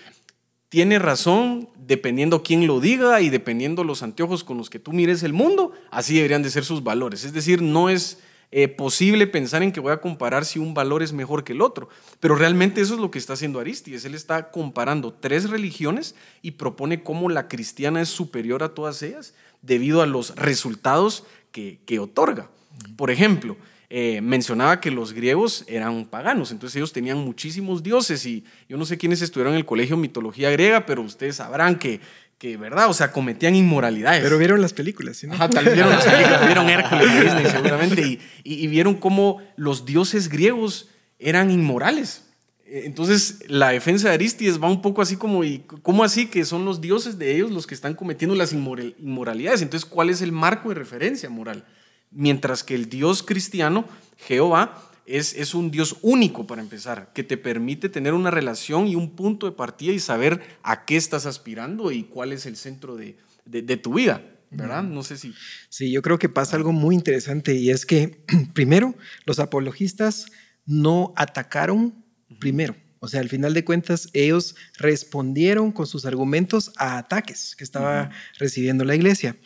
tiene 0.70 1.00
razón 1.00 1.70
dependiendo 1.78 2.44
quién 2.44 2.68
lo 2.68 2.80
diga 2.80 3.22
y 3.22 3.30
dependiendo 3.30 3.84
los 3.84 4.04
anteojos 4.04 4.44
con 4.44 4.58
los 4.58 4.70
que 4.70 4.80
tú 4.80 4.92
mires 4.92 5.24
el 5.24 5.34
mundo, 5.34 5.72
así 5.92 6.16
deberían 6.16 6.44
de 6.44 6.50
ser 6.50 6.66
sus 6.66 6.84
valores. 6.84 7.24
Es 7.24 7.34
decir, 7.34 7.62
no 7.62 7.90
es 7.90 8.20
eh, 8.52 8.70
posible 8.70 9.28
pensar 9.28 9.62
en 9.62 9.74
que 9.74 9.82
voy 9.82 9.92
a 9.92 10.02
comparar 10.02 10.46
si 10.46 10.60
un 10.60 10.74
valor 10.74 11.04
es 11.04 11.12
mejor 11.12 11.44
que 11.44 11.54
el 11.54 11.62
otro. 11.62 11.90
Pero 12.20 12.36
realmente 12.36 12.82
eso 12.82 12.94
es 12.94 13.00
lo 13.00 13.12
que 13.12 13.20
está 13.20 13.34
haciendo 13.34 13.60
Aristides. 13.60 14.06
Él 14.06 14.16
está 14.16 14.52
comparando 14.52 15.14
tres 15.14 15.50
religiones 15.50 16.16
y 16.42 16.52
propone 16.52 17.04
cómo 17.04 17.30
la 17.30 17.48
cristiana 17.48 18.02
es 18.02 18.10
superior 18.10 18.64
a 18.64 18.74
todas 18.74 19.02
ellas 19.02 19.34
debido 19.62 20.02
a 20.02 20.06
los 20.06 20.36
resultados 20.36 21.26
que, 21.52 21.80
que 21.86 22.00
otorga. 22.00 22.50
Por 22.96 23.12
ejemplo, 23.12 23.58
eh, 23.90 24.20
mencionaba 24.22 24.82
que 24.82 24.92
los 24.92 25.14
griegos 25.14 25.64
eran 25.68 26.06
paganos, 26.06 26.52
entonces 26.52 26.76
ellos 26.76 26.92
tenían 26.92 27.20
muchísimos 27.20 27.84
dioses 27.84 28.26
y 28.26 28.44
yo 28.68 28.76
no 28.76 28.86
sé 28.86 28.98
quiénes 28.98 29.22
estudiaron 29.22 29.54
en 29.54 29.60
el 29.60 29.66
colegio 29.66 29.96
mitología 29.96 30.52
griega, 30.52 30.86
pero 30.86 31.02
ustedes 31.02 31.38
sabrán 31.38 31.80
que, 31.80 32.02
que 32.38 32.58
¿verdad? 32.58 32.90
O 32.90 32.94
sea, 32.94 33.14
cometían 33.14 33.56
inmoralidades. 33.56 34.22
Pero 34.22 34.38
vieron 34.38 34.62
las 34.62 34.74
películas, 34.74 35.16
¿sí? 35.16 35.28
Ajá, 35.32 35.50
tal 35.50 35.64
vez 35.64 35.74
vieron 35.74 35.94
las 35.94 36.06
películas, 36.06 36.46
vieron 36.46 36.70
Hércules 36.70 37.24
Disney 37.24 37.46
seguramente 37.46 38.02
y, 38.02 38.20
y, 38.44 38.68
vieron 38.68 38.96
cómo 38.96 39.42
los 39.56 39.86
dioses 39.86 40.28
griegos 40.28 40.90
eran 41.18 41.50
inmorales. 41.50 42.24
Entonces, 42.70 43.40
la 43.48 43.70
defensa 43.70 44.10
de 44.10 44.16
Aristides 44.16 44.62
va 44.62 44.70
un 44.70 44.82
poco 44.82 45.02
así 45.02 45.16
como, 45.16 45.46
¿y 45.46 45.60
¿cómo 45.82 46.04
así 46.04 46.28
que 46.28 46.44
son 46.44 46.66
los 46.66 46.82
dioses 46.82 47.18
de 47.18 47.34
ellos 47.34 47.52
los 47.52 47.66
que 47.66 47.74
están 47.74 47.94
cometiendo 47.94 48.36
las 48.36 48.52
inmoralidades? 48.52 49.62
Entonces, 49.62 49.90
¿cuál 49.90 50.10
es 50.10 50.22
el 50.22 50.34
marco 50.34 50.68
de 50.68 50.76
referencia 50.76 51.30
moral? 51.30 51.64
Mientras 52.12 52.64
que 52.64 52.76
el 52.76 52.90
Dios 52.90 53.24
cristiano 53.24 53.86
Jehová 54.18 54.84
es, 55.06 55.34
es, 55.36 55.54
un 55.54 55.72
Dios 55.72 55.98
único 56.02 56.46
para 56.48 56.62
empezar, 56.62 57.12
que 57.14 57.24
te 57.24 57.38
permite 57.38 57.88
tener 57.88 58.14
una 58.14 58.30
relación 58.30 58.88
y 58.88 58.96
un 58.96 59.16
punto 59.16 59.46
de 59.46 59.54
partida 59.54 59.94
y 59.94 60.00
saber 60.00 60.42
a 60.64 60.86
qué 60.86 60.98
estás 60.98 61.26
aspirando 61.26 61.92
y 61.92 62.04
cuál 62.04 62.34
es 62.34 62.46
el 62.46 62.58
centro 62.58 62.98
de, 62.98 63.18
de, 63.46 63.78
tu 63.78 63.94
vida, 63.94 64.22
¿verdad? 64.52 64.84
No 64.84 65.04
sé 65.04 65.18
si... 65.18 65.34
Sí, 65.70 65.92
yo 65.92 66.02
creo 66.02 66.20
que 66.20 66.28
pasa 66.28 66.58
algo 66.58 66.74
muy 66.74 66.94
interesante 66.94 67.56
y 67.56 67.70
es 67.70 67.86
que, 67.86 68.22
primero, 68.54 68.96
los 69.26 69.40
apologistas 69.40 70.26
no 70.66 71.14
atacaron 71.16 72.04
primero. 72.40 72.76
O 73.00 73.08
sea, 73.08 73.22
al 73.22 73.30
final 73.30 73.54
de 73.54 73.64
cuentas, 73.64 74.10
ellos 74.14 74.56
respondieron 74.78 75.72
con 75.72 75.88
sus 75.88 76.06
argumentos 76.06 76.72
a 76.78 76.98
ataques 76.98 77.56
que 77.56 77.64
estaba 77.64 78.10
recibiendo 78.40 78.84
la 78.84 78.96
iglesia. 78.96 79.38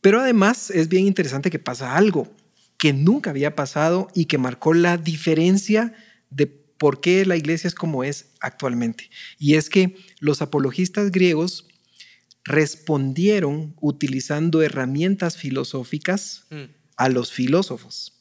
Pero 0.00 0.20
además 0.20 0.70
es 0.70 0.88
bien 0.88 1.06
interesante 1.06 1.50
que 1.50 1.58
pasa 1.58 1.96
algo 1.96 2.34
que 2.78 2.92
nunca 2.94 3.30
había 3.30 3.54
pasado 3.54 4.08
y 4.14 4.24
que 4.24 4.38
marcó 4.38 4.72
la 4.72 4.96
diferencia 4.96 5.92
de 6.30 6.46
por 6.46 7.02
qué 7.02 7.26
la 7.26 7.36
iglesia 7.36 7.68
es 7.68 7.74
como 7.74 8.04
es 8.04 8.30
actualmente. 8.40 9.10
Y 9.38 9.56
es 9.56 9.68
que 9.68 9.96
los 10.18 10.40
apologistas 10.40 11.10
griegos 11.10 11.66
respondieron 12.42 13.76
utilizando 13.82 14.62
herramientas 14.62 15.36
filosóficas 15.36 16.46
mm. 16.48 16.64
a 16.96 17.08
los 17.10 17.32
filósofos. 17.32 18.14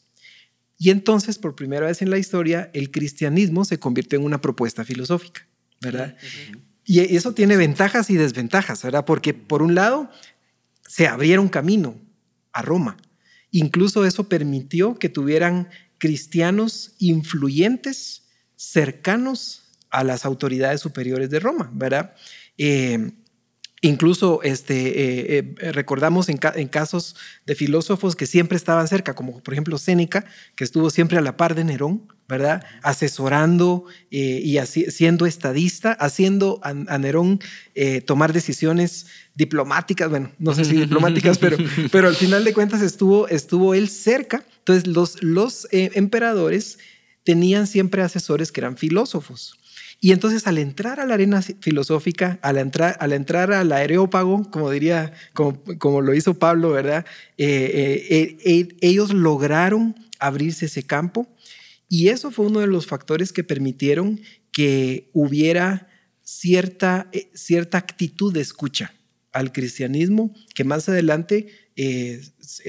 Y 0.77 0.89
entonces, 0.89 1.37
por 1.37 1.55
primera 1.55 1.87
vez 1.87 2.01
en 2.01 2.09
la 2.09 2.17
historia, 2.17 2.69
el 2.73 2.91
cristianismo 2.91 3.65
se 3.65 3.79
convirtió 3.79 4.19
en 4.19 4.25
una 4.25 4.41
propuesta 4.41 4.83
filosófica, 4.85 5.47
¿verdad? 5.81 6.17
Y 6.85 6.99
eso 7.15 7.33
tiene 7.33 7.57
ventajas 7.57 8.09
y 8.09 8.15
desventajas, 8.15 8.83
¿verdad? 8.83 9.05
Porque 9.05 9.33
por 9.33 9.61
un 9.61 9.75
lado, 9.75 10.09
se 10.89 11.07
abrieron 11.07 11.47
camino 11.47 11.95
a 12.51 12.61
Roma 12.63 12.97
Incluso 13.51 14.05
eso 14.05 14.29
permitió 14.29 14.95
que 14.95 15.09
tuvieran 15.09 15.69
cristianos 15.97 16.93
influyentes 16.99 18.27
cercanos 18.55 19.63
a 19.89 20.03
las 20.03 20.25
autoridades 20.25 20.81
superiores 20.81 21.29
de 21.29 21.39
Roma, 21.39 21.71
¿verdad? 21.73 22.13
Eh, 22.57 23.11
incluso 23.81 24.41
este, 24.43 25.37
eh, 25.37 25.55
eh, 25.59 25.71
recordamos 25.71 26.29
en, 26.29 26.37
casos 26.37 27.15
de 27.45 27.55
filósofos 27.55 28.15
que 28.15 28.25
siempre 28.25 28.57
estaban 28.57 28.87
cerca, 28.87 29.15
como 29.15 29.41
por 29.41 29.53
ejemplo 29.53 29.77
Séneca, 29.77 30.25
que 30.55 30.63
estuvo 30.63 30.89
siempre 30.89 31.17
a 31.17 31.21
la 31.21 31.37
par 31.37 31.55
de 31.55 31.63
Nerón, 31.63 32.07
¿verdad? 32.27 32.63
Asesorando 32.83 33.85
y 34.11 34.59
siendo 34.65 35.25
estadista, 35.25 35.93
haciendo 35.93 36.59
a, 36.63 36.73
Nerón 36.73 37.39
tomar 38.05 38.33
decisiones 38.33 39.07
diplomáticas, 39.39 40.09
bueno, 40.09 40.31
no 40.37 40.53
sé 40.53 40.65
si 40.65 40.75
diplomáticas, 40.79 41.37
pero, 41.37 41.57
pero 41.91 42.07
al 42.07 42.15
final 42.15 42.43
de 42.43 42.53
cuentas 42.53 42.81
estuvo, 42.81 43.27
estuvo 43.29 43.73
él 43.73 43.89
cerca. 43.89 44.43
Entonces 44.59 44.87
los, 44.87 45.23
los 45.23 45.67
eh, 45.71 45.91
emperadores 45.95 46.77
tenían 47.23 47.65
siempre 47.65 48.03
asesores 48.03 48.51
que 48.51 48.61
eran 48.61 48.77
filósofos. 48.77 49.58
Y 50.01 50.11
entonces 50.13 50.47
al 50.47 50.57
entrar 50.57 50.99
a 50.99 51.05
la 51.05 51.15
arena 51.15 51.41
filosófica, 51.41 52.39
al 52.41 52.57
entrar, 52.57 52.95
al 52.99 53.11
entrar 53.11 53.51
al 53.51 53.71
areópago, 53.71 54.49
como 54.49 54.71
diría, 54.71 55.11
como, 55.33 56.01
lo 56.01 56.13
hizo 56.13 56.35
Pablo, 56.35 56.71
¿verdad? 56.71 57.05
Eh, 57.37 58.37
eh, 58.45 58.67
ellos 58.79 59.13
lograron 59.13 59.95
abrirse 60.19 60.67
ese 60.67 60.83
campo 60.83 61.27
y 61.89 62.09
eso 62.09 62.31
fue 62.31 62.45
uno 62.45 62.59
de 62.61 62.67
los 62.67 62.87
factores 62.87 63.33
que 63.33 63.43
permitieron 63.43 64.21
que 64.51 65.09
hubiera 65.13 65.87
cierta, 66.21 67.09
cierta 67.33 67.77
actitud 67.77 68.33
de 68.33 68.41
escucha 68.41 68.93
al 69.31 69.51
cristianismo 69.51 70.33
que 70.55 70.63
más 70.63 70.87
adelante 70.87 71.47
eh, 71.75 72.21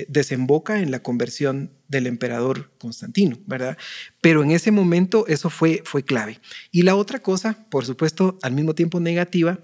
desemboca 0.09 0.81
en 0.81 0.91
la 0.91 1.03
conversión 1.03 1.71
del 1.91 2.07
emperador 2.07 2.71
Constantino, 2.79 3.37
¿verdad? 3.47 3.77
Pero 4.21 4.45
en 4.45 4.53
ese 4.53 4.71
momento 4.71 5.27
eso 5.27 5.51
fue, 5.51 5.83
fue 5.85 6.05
clave. 6.05 6.41
Y 6.71 6.83
la 6.83 6.95
otra 6.95 7.19
cosa, 7.19 7.67
por 7.69 7.85
supuesto, 7.85 8.39
al 8.43 8.53
mismo 8.53 8.75
tiempo 8.75 9.01
negativa, 9.01 9.59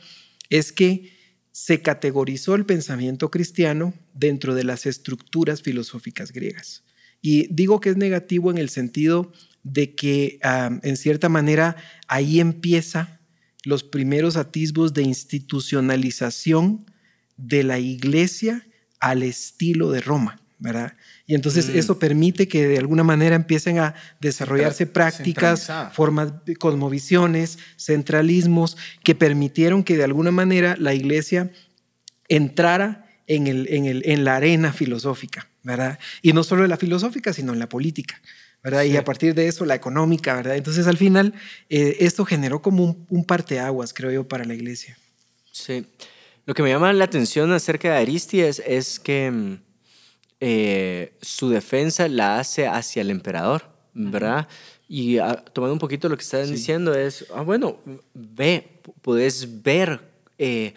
es 0.50 0.72
que 0.72 1.12
se 1.52 1.80
categorizó 1.82 2.56
el 2.56 2.66
pensamiento 2.66 3.30
cristiano 3.30 3.94
dentro 4.12 4.54
de 4.56 4.64
las 4.64 4.86
estructuras 4.86 5.62
filosóficas 5.62 6.32
griegas. 6.32 6.82
Y 7.22 7.46
digo 7.54 7.80
que 7.80 7.90
es 7.90 7.96
negativo 7.96 8.50
en 8.50 8.58
el 8.58 8.70
sentido 8.70 9.32
de 9.62 9.94
que, 9.94 10.38
ah, 10.42 10.78
en 10.82 10.96
cierta 10.96 11.28
manera, 11.28 11.76
ahí 12.08 12.40
empieza 12.40 13.20
los 13.64 13.84
primeros 13.84 14.36
atisbos 14.36 14.94
de 14.94 15.02
institucionalización 15.02 16.84
de 17.36 17.62
la 17.62 17.78
iglesia 17.78 18.66
al 18.98 19.22
estilo 19.22 19.90
de 19.92 20.00
Roma, 20.00 20.42
¿verdad? 20.58 20.96
Y 21.26 21.34
entonces 21.34 21.68
mm. 21.68 21.78
eso 21.78 21.98
permite 21.98 22.46
que 22.46 22.66
de 22.66 22.78
alguna 22.78 23.02
manera 23.02 23.34
empiecen 23.34 23.78
a 23.78 23.94
desarrollarse 24.20 24.86
prácticas, 24.86 25.70
formas, 25.92 26.32
cosmovisiones, 26.58 27.58
centralismos, 27.76 28.76
que 29.02 29.14
permitieron 29.14 29.82
que 29.82 29.96
de 29.96 30.04
alguna 30.04 30.30
manera 30.30 30.76
la 30.78 30.94
iglesia 30.94 31.50
entrara 32.28 33.10
en, 33.26 33.48
el, 33.48 33.66
en, 33.70 33.86
el, 33.86 34.02
en 34.06 34.24
la 34.24 34.36
arena 34.36 34.72
filosófica, 34.72 35.48
¿verdad? 35.64 35.98
Y 36.22 36.32
no 36.32 36.44
solo 36.44 36.62
en 36.62 36.70
la 36.70 36.76
filosófica, 36.76 37.32
sino 37.32 37.52
en 37.52 37.58
la 37.58 37.68
política. 37.68 38.20
Y 38.84 38.96
a 38.96 39.04
partir 39.04 39.32
de 39.34 39.46
eso, 39.46 39.64
la 39.64 39.76
económica, 39.76 40.34
¿verdad? 40.34 40.56
Entonces, 40.56 40.88
al 40.88 40.96
final, 40.96 41.34
eh, 41.68 41.98
esto 42.00 42.24
generó 42.24 42.62
como 42.62 42.82
un, 42.82 43.06
un 43.10 43.24
parteaguas, 43.24 43.94
creo 43.94 44.10
yo, 44.10 44.26
para 44.26 44.44
la 44.44 44.54
iglesia. 44.54 44.98
Sí. 45.52 45.86
Lo 46.46 46.54
que 46.54 46.64
me 46.64 46.70
llama 46.70 46.92
la 46.92 47.04
atención 47.04 47.52
acerca 47.52 47.92
de 47.92 47.98
Aristides 47.98 48.60
es 48.66 48.98
que 48.98 49.30
mm, 49.30 49.58
eh, 50.40 51.16
su 51.22 51.48
defensa 51.48 52.08
la 52.08 52.38
hace 52.38 52.66
hacia 52.66 53.02
el 53.02 53.10
emperador, 53.10 53.64
¿verdad? 53.94 54.48
Y 54.88 55.18
ah, 55.18 55.36
tomando 55.52 55.72
un 55.72 55.78
poquito 55.78 56.08
lo 56.08 56.16
que 56.16 56.22
están 56.22 56.50
diciendo 56.50 56.94
es, 56.94 57.26
ah, 57.34 57.42
bueno, 57.42 57.78
ve, 58.14 58.80
puedes 59.02 59.62
ver 59.62 60.00
eh, 60.38 60.74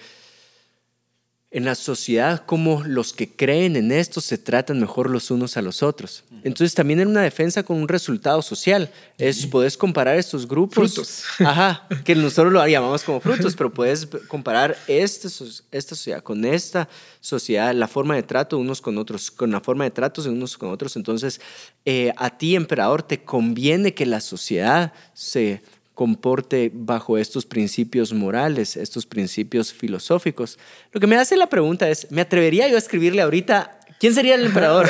en 1.51 1.65
la 1.65 1.73
sociedad 1.73 2.45
como 2.45 2.83
los 2.83 3.11
que 3.11 3.35
creen 3.35 3.75
en 3.75 3.91
esto 3.91 4.21
se 4.21 4.37
tratan 4.37 4.79
mejor 4.79 5.09
los 5.09 5.31
unos 5.31 5.57
a 5.57 5.63
los 5.63 5.81
otros. 5.81 6.23
Entonces 6.43 6.75
también 6.75 6.99
en 6.99 7.07
una 7.07 7.21
defensa 7.21 7.63
con 7.63 7.77
un 7.77 7.87
resultado 7.87 8.41
social. 8.43 8.91
Es, 9.17 9.47
puedes 9.47 9.75
comparar 9.75 10.17
estos 10.17 10.47
grupos. 10.47 10.93
Frutos. 10.93 11.23
Ajá, 11.39 11.87
que 12.05 12.13
nosotros 12.13 12.53
lo 12.53 12.65
llamamos 12.67 13.03
como 13.03 13.19
frutos, 13.19 13.55
pero 13.55 13.73
puedes 13.73 14.05
comparar 14.27 14.77
este, 14.87 15.27
esta 15.71 15.95
sociedad 15.95 16.21
con 16.21 16.45
esta 16.45 16.87
sociedad, 17.19 17.73
la 17.73 17.87
forma 17.87 18.15
de 18.15 18.23
trato 18.23 18.59
unos 18.59 18.79
con 18.79 18.97
otros, 18.99 19.31
con 19.31 19.51
la 19.51 19.59
forma 19.59 19.85
de 19.85 19.91
tratos 19.91 20.25
de 20.25 20.29
unos 20.29 20.55
con 20.55 20.69
otros. 20.69 20.95
Entonces, 20.95 21.41
eh, 21.83 22.13
a 22.15 22.37
ti, 22.37 22.55
emperador, 22.55 23.01
te 23.01 23.23
conviene 23.23 23.95
que 23.95 24.05
la 24.05 24.21
sociedad 24.21 24.93
se 25.13 25.63
comporte 25.99 26.71
bajo 26.73 27.17
estos 27.17 27.45
principios 27.45 28.13
morales, 28.13 28.77
estos 28.77 29.05
principios 29.05 29.73
filosóficos. 29.73 30.57
Lo 30.93 31.01
que 31.01 31.07
me 31.07 31.17
hace 31.17 31.35
la 31.35 31.47
pregunta 31.47 31.89
es, 31.89 32.09
¿me 32.09 32.21
atrevería 32.21 32.69
yo 32.69 32.75
a 32.75 32.77
escribirle 32.77 33.21
ahorita 33.21 33.75
¿Quién 33.99 34.13
sería 34.13 34.35
el 34.35 34.45
emperador? 34.45 34.87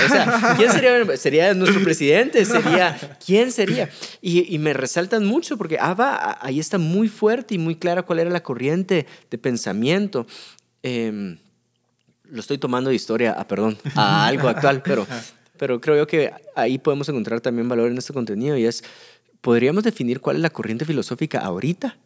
¿quién 0.55 0.71
sería? 0.71 1.17
¿Sería 1.17 1.53
nuestro 1.55 1.83
presidente? 1.83 2.45
¿Sería? 2.45 3.17
¿Quién 3.25 3.51
sería? 3.51 3.89
Y, 4.21 4.55
me 4.59 4.71
resaltan 4.73 5.25
mucho 5.25 5.57
porque 5.57 5.79
Abba 5.79 6.37
ahí 6.43 6.59
está 6.59 6.77
muy 6.77 7.07
fuerte 7.07 7.55
y 7.55 7.57
muy 7.57 7.75
clara 7.75 8.03
cuál 8.03 8.19
era 8.19 8.29
la 8.29 8.43
corriente 8.43 9.07
de 9.31 9.37
pensamiento. 9.39 10.27
Em, 10.83 11.39
lo 12.25 12.39
estoy 12.39 12.59
tomando 12.59 12.91
de 12.91 12.95
historia, 12.95 13.35
ah, 13.35 13.47
perdón, 13.47 13.79
a 13.95 14.27
algo 14.27 14.47
actual, 14.47 14.83
pero, 14.83 15.07
pero 15.57 15.81
creo 15.81 15.97
yo 15.97 16.05
que 16.05 16.31
ahí 16.55 16.77
podemos 16.77 17.09
encontrar 17.09 17.41
también 17.41 17.67
valor 17.67 17.89
en 17.89 17.97
este 17.97 18.13
contenido 18.13 18.55
y 18.57 18.65
es 18.67 18.83
¿Podríamos 19.41 19.83
definir 19.83 20.19
cuál 20.19 20.37
es 20.37 20.41
la 20.41 20.49
corriente 20.49 20.85
filosófica 20.85 21.39
ahorita? 21.39 21.97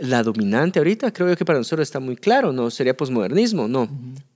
La 0.00 0.22
dominante 0.22 0.78
ahorita, 0.78 1.12
creo 1.12 1.28
yo 1.28 1.36
que 1.36 1.44
para 1.44 1.58
nosotros 1.58 1.86
está 1.86 2.00
muy 2.00 2.16
claro, 2.16 2.52
¿no? 2.52 2.70
Sería 2.70 2.96
posmodernismo, 2.96 3.68
¿no? 3.68 3.88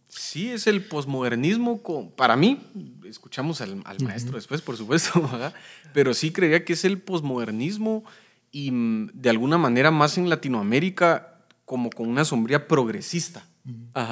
Sí, 0.08 0.50
es 0.50 0.66
el 0.66 0.84
posmodernismo. 0.84 1.82
Para 2.16 2.36
mí, 2.36 2.60
escuchamos 3.06 3.60
al, 3.60 3.82
maestro 4.00 4.36
después, 4.36 4.62
por 4.62 4.76
supuesto, 4.76 5.28
pero 5.92 6.14
sí 6.14 6.32
creería 6.32 6.64
que 6.64 6.74
es 6.74 6.84
el 6.84 7.00
posmodernismo 7.00 8.04
y 8.52 8.70
mm, 8.70 9.10
de 9.14 9.30
alguna 9.30 9.58
manera 9.58 9.90
más 9.90 10.18
en 10.18 10.28
Latinoamérica 10.28 11.40
como 11.64 11.90
con 11.90 12.08
una 12.08 12.24
sombría 12.24 12.68
progresista. 12.68 13.46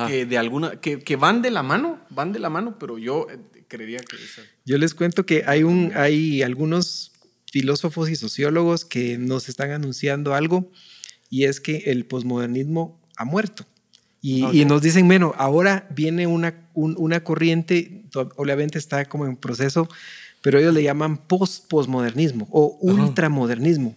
Que, 0.09 0.25
de 0.25 0.39
alguna, 0.39 0.81
que, 0.81 1.17
van 1.17 1.43
de 1.43 1.51
la 1.51 1.63
mano, 1.63 2.01
van 2.09 2.33
de 2.33 2.39
la 2.39 2.49
mano, 2.49 2.79
pero 2.79 2.97
yo 2.97 3.27
eh, 3.31 3.39
creería 3.69 4.01
que... 4.01 4.17
Yo 4.65 4.79
les 4.79 4.95
cuento 4.95 5.27
que 5.27 5.45
hay, 5.47 5.63
un, 5.63 5.93
hay 5.95 6.43
algunos 6.43 7.12
filósofos 7.53 8.09
y 8.09 8.17
sociólogos 8.17 8.87
que 8.87 9.19
nos 9.19 9.51
están 9.51 9.73
anunciando 9.73 10.35
algo 10.35 10.73
y 11.29 11.45
es 11.45 11.61
que 11.61 11.85
el 11.87 12.07
posmodernismo 12.07 12.99
ha 13.17 13.27
muerto. 13.27 13.67
Y, 14.23 14.65
nos 14.65 14.81
dicen, 14.81 15.07
bueno, 15.09 15.35
ahora 15.37 15.87
viene 15.91 16.29
una, 16.29 16.55
una 16.75 17.25
corriente, 17.25 18.05
obviamente 18.37 18.79
está 18.79 19.05
como 19.05 19.27
en 19.27 19.37
proceso, 19.37 19.89
pero 20.41 20.61
ellos 20.61 20.73
le 20.73 20.83
llaman 20.85 21.17
post-posmodernismo 21.17 22.49
o 22.51 22.79
ultramodernismo. 22.81 23.97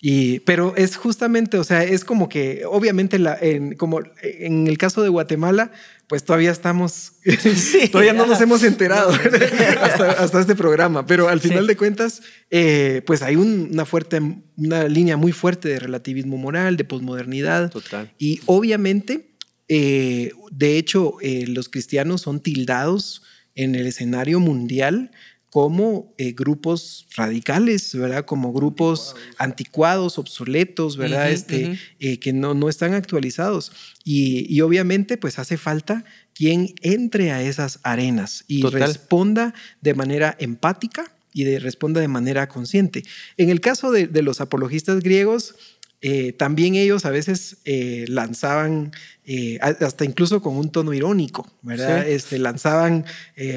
Y, 0.00 0.40
pero 0.40 0.74
es 0.76 0.96
justamente, 0.96 1.56
o 1.58 1.64
sea, 1.64 1.82
es 1.82 2.04
como 2.04 2.28
que, 2.28 2.64
obviamente, 2.66 3.18
la, 3.18 3.36
en, 3.40 3.74
como 3.76 4.00
en 4.22 4.66
el 4.66 4.76
caso 4.76 5.02
de 5.02 5.08
Guatemala, 5.08 5.72
pues 6.06 6.24
todavía 6.24 6.50
estamos, 6.50 7.12
todavía 7.90 8.12
no 8.12 8.26
nos 8.26 8.40
hemos 8.40 8.62
enterado 8.62 9.10
hasta, 10.18 10.40
este 10.40 10.54
programa, 10.54 11.06
pero 11.06 11.28
al 11.28 11.40
final 11.40 11.66
de 11.66 11.76
cuentas, 11.76 12.22
eh, 12.50 13.02
pues 13.06 13.22
hay 13.22 13.36
una 13.36 13.86
fuerte, 13.86 14.20
una 14.56 14.86
línea 14.86 15.16
muy 15.16 15.32
fuerte 15.32 15.68
de 15.68 15.78
relativismo 15.78 16.36
moral, 16.36 16.76
de 16.76 16.84
posmodernidad. 16.84 17.70
Total. 17.70 18.12
Y 18.18 18.40
obviamente, 18.44 19.30
eh, 19.68 20.32
de 20.50 20.76
hecho, 20.76 21.14
eh, 21.22 21.46
los 21.48 21.70
cristianos 21.70 22.20
son 22.20 22.40
tildados 22.40 23.22
en 23.54 23.74
el 23.74 23.86
escenario 23.86 24.40
mundial 24.40 25.10
como 25.56 26.12
eh, 26.18 26.32
grupos 26.32 27.06
radicales, 27.16 27.94
¿verdad? 27.94 28.26
Como 28.26 28.52
grupos 28.52 29.16
anticuados, 29.38 30.18
obsoletos, 30.18 30.98
¿verdad? 30.98 31.30
este, 31.30 31.78
eh, 31.98 32.18
que 32.18 32.34
no, 32.34 32.52
no 32.52 32.68
están 32.68 32.92
actualizados. 32.92 33.72
Y, 34.04 34.60
obviamente, 34.60 35.16
pues 35.16 35.38
hace 35.38 35.56
falta 35.56 36.04
quien 36.34 36.74
entre 36.82 37.32
a 37.32 37.40
esas 37.40 37.80
arenas 37.84 38.44
y 38.46 38.64
responda 38.64 39.54
de 39.80 39.94
manera 39.94 40.36
empática 40.38 41.10
y 41.32 41.44
de, 41.44 41.58
responda 41.58 42.02
de 42.02 42.08
manera 42.08 42.48
consciente. 42.48 43.02
En 43.38 43.48
el 43.48 43.62
caso 43.62 43.90
de, 43.90 44.08
de 44.08 44.20
los 44.20 44.42
apologistas 44.42 45.00
griegos, 45.00 45.54
eh, 46.02 46.32
también 46.32 46.74
ellos 46.74 47.06
a 47.06 47.10
veces 47.10 47.56
eh, 47.64 48.04
lanzaban, 48.08 48.92
eh, 49.24 49.58
hasta 49.60 50.04
incluso 50.04 50.42
con 50.42 50.54
un 50.54 50.70
tono 50.70 50.92
irónico, 50.92 51.50
¿verdad? 51.62 52.06
Este, 52.06 52.38
lanzaban 52.38 53.04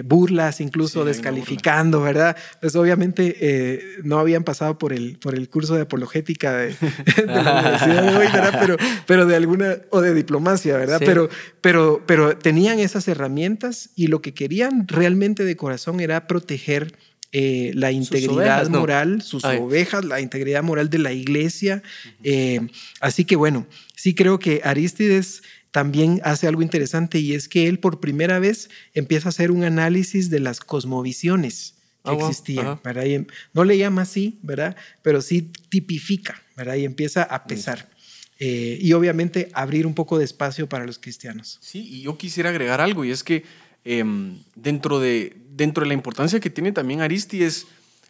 burlas, 0.05 0.61
incluso 0.61 1.05
descalificando, 1.05 2.01
¿verdad? 2.01 2.35
Pues 2.61 2.75
obviamente 2.75 3.99
no 4.03 4.19
habían 4.19 4.43
pasado 4.43 4.79
por 4.79 4.93
el, 4.93 5.19
por 5.19 5.35
el 5.35 5.49
curso 5.49 5.75
de 5.75 5.81
apologética 5.81 6.53
de, 6.53 6.75
la 7.27 7.59
universidad 7.59 8.03
de 8.03 8.17
hoy, 8.17 8.27
¿verdad? 8.33 8.57
Pero, 8.59 8.77
pero 9.05 9.25
de 9.25 9.35
alguna, 9.35 9.77
o 9.91 10.01
de 10.01 10.13
diplomacia, 10.13 10.77
¿verdad? 10.77 11.01
Pero, 11.05 11.29
pero, 11.61 12.01
pero 12.07 12.37
tenían 12.37 12.79
esas 12.79 13.07
herramientas 13.07 13.89
y 13.95 14.07
lo 14.07 14.21
que 14.21 14.33
querían 14.33 14.87
realmente 14.87 15.43
de 15.43 15.55
corazón 15.55 15.99
era 15.99 16.25
proteger 16.25 16.95
eh, 17.31 17.71
la 17.75 17.91
integridad 17.91 18.67
moral, 18.69 19.21
sus 19.21 19.43
ovejas, 19.43 20.03
la 20.03 20.19
integridad 20.19 20.63
moral 20.63 20.89
de 20.89 20.97
la 20.97 21.13
iglesia. 21.13 21.83
Eh, 22.23 22.59
así 23.01 23.25
que 23.25 23.35
bueno, 23.35 23.67
sí 23.95 24.15
creo 24.15 24.39
que 24.39 24.61
Aristides 24.63 25.43
también 25.71 26.21
hace 26.23 26.47
algo 26.47 26.61
interesante 26.61 27.19
y 27.19 27.33
es 27.33 27.47
que 27.47 27.67
él 27.67 27.79
por 27.79 27.99
primera 27.99 28.39
vez 28.39 28.69
empieza 28.93 29.27
a 29.27 29.29
hacer 29.29 29.51
un 29.51 29.63
análisis 29.63 30.29
de 30.29 30.39
las 30.39 30.59
cosmovisiones 30.59 31.75
que 32.03 32.11
ah, 32.11 32.17
existían, 32.19 32.79
no 33.53 33.63
le 33.63 33.77
llama 33.77 34.03
así, 34.03 34.39
¿verdad? 34.41 34.75
Pero 35.03 35.21
sí 35.21 35.51
tipifica, 35.69 36.41
¿verdad? 36.55 36.75
Y 36.75 36.85
empieza 36.85 37.23
a 37.23 37.45
pesar. 37.45 37.89
Eh, 38.39 38.79
y 38.81 38.93
obviamente 38.93 39.49
abrir 39.53 39.85
un 39.85 39.93
poco 39.93 40.17
de 40.17 40.23
espacio 40.23 40.67
para 40.67 40.85
los 40.85 40.97
cristianos. 40.97 41.59
Sí, 41.61 41.85
y 41.87 42.01
yo 42.03 42.17
quisiera 42.17 42.49
agregar 42.49 42.79
algo, 42.79 43.03
y 43.03 43.11
es 43.11 43.23
que 43.23 43.43
Em, 43.85 44.37
dentro, 44.55 44.99
de, 44.99 45.35
dentro 45.51 45.83
de 45.83 45.87
la 45.87 45.93
importancia 45.93 46.39
que 46.39 46.49
tiene 46.49 46.71
también 46.71 47.01
Aristides, 47.01 47.67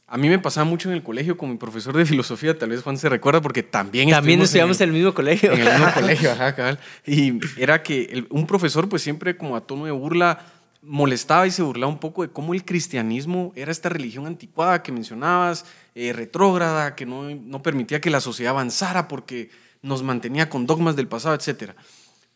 a 0.07 0.17
mí 0.17 0.27
me 0.27 0.39
pasaba 0.39 0.65
mucho 0.65 0.89
en 0.89 0.95
el 0.95 1.03
colegio 1.03 1.37
con 1.37 1.51
mi 1.51 1.57
profesor 1.57 1.95
de 1.95 2.05
filosofía, 2.05 2.57
tal 2.57 2.69
vez 2.69 2.81
Juan 2.81 2.97
se 2.97 3.09
recuerda 3.09 3.41
porque 3.41 3.61
también 3.61 4.09
También 4.09 4.41
estudiamos 4.41 4.81
en 4.81 4.89
el, 4.89 4.95
mismo 4.95 5.13
colegio. 5.13 5.51
En 5.51 5.61
el 5.61 5.71
mismo 5.71 5.87
colegio, 5.93 6.31
ajá, 6.31 6.55
cabal. 6.55 6.79
Y 7.05 7.39
era 7.57 7.83
que 7.83 8.25
un 8.29 8.47
profesor 8.47 8.89
pues 8.89 9.03
siempre 9.03 9.37
como 9.37 9.55
a 9.55 9.61
tono 9.61 9.85
de 9.85 9.91
burla 9.91 10.45
molestaba 10.81 11.45
y 11.45 11.51
se 11.51 11.61
burlaba 11.61 11.91
un 11.91 11.99
poco 11.99 12.23
de 12.23 12.29
cómo 12.29 12.53
el 12.55 12.65
cristianismo 12.65 13.53
era 13.55 13.71
esta 13.71 13.89
religión 13.89 14.25
anticuada 14.25 14.81
que 14.81 14.91
mencionabas, 14.91 15.65
eh, 15.93 16.13
retrógrada, 16.13 16.95
que 16.95 17.05
no, 17.05 17.29
no 17.29 17.61
permitía 17.61 18.01
que 18.01 18.09
la 18.09 18.21
sociedad 18.21 18.51
avanzara 18.51 19.07
porque 19.07 19.51
nos 19.83 20.01
mantenía 20.01 20.49
con 20.49 20.65
dogmas 20.65 20.95
del 20.95 21.07
pasado, 21.07 21.35
etcétera. 21.35 21.75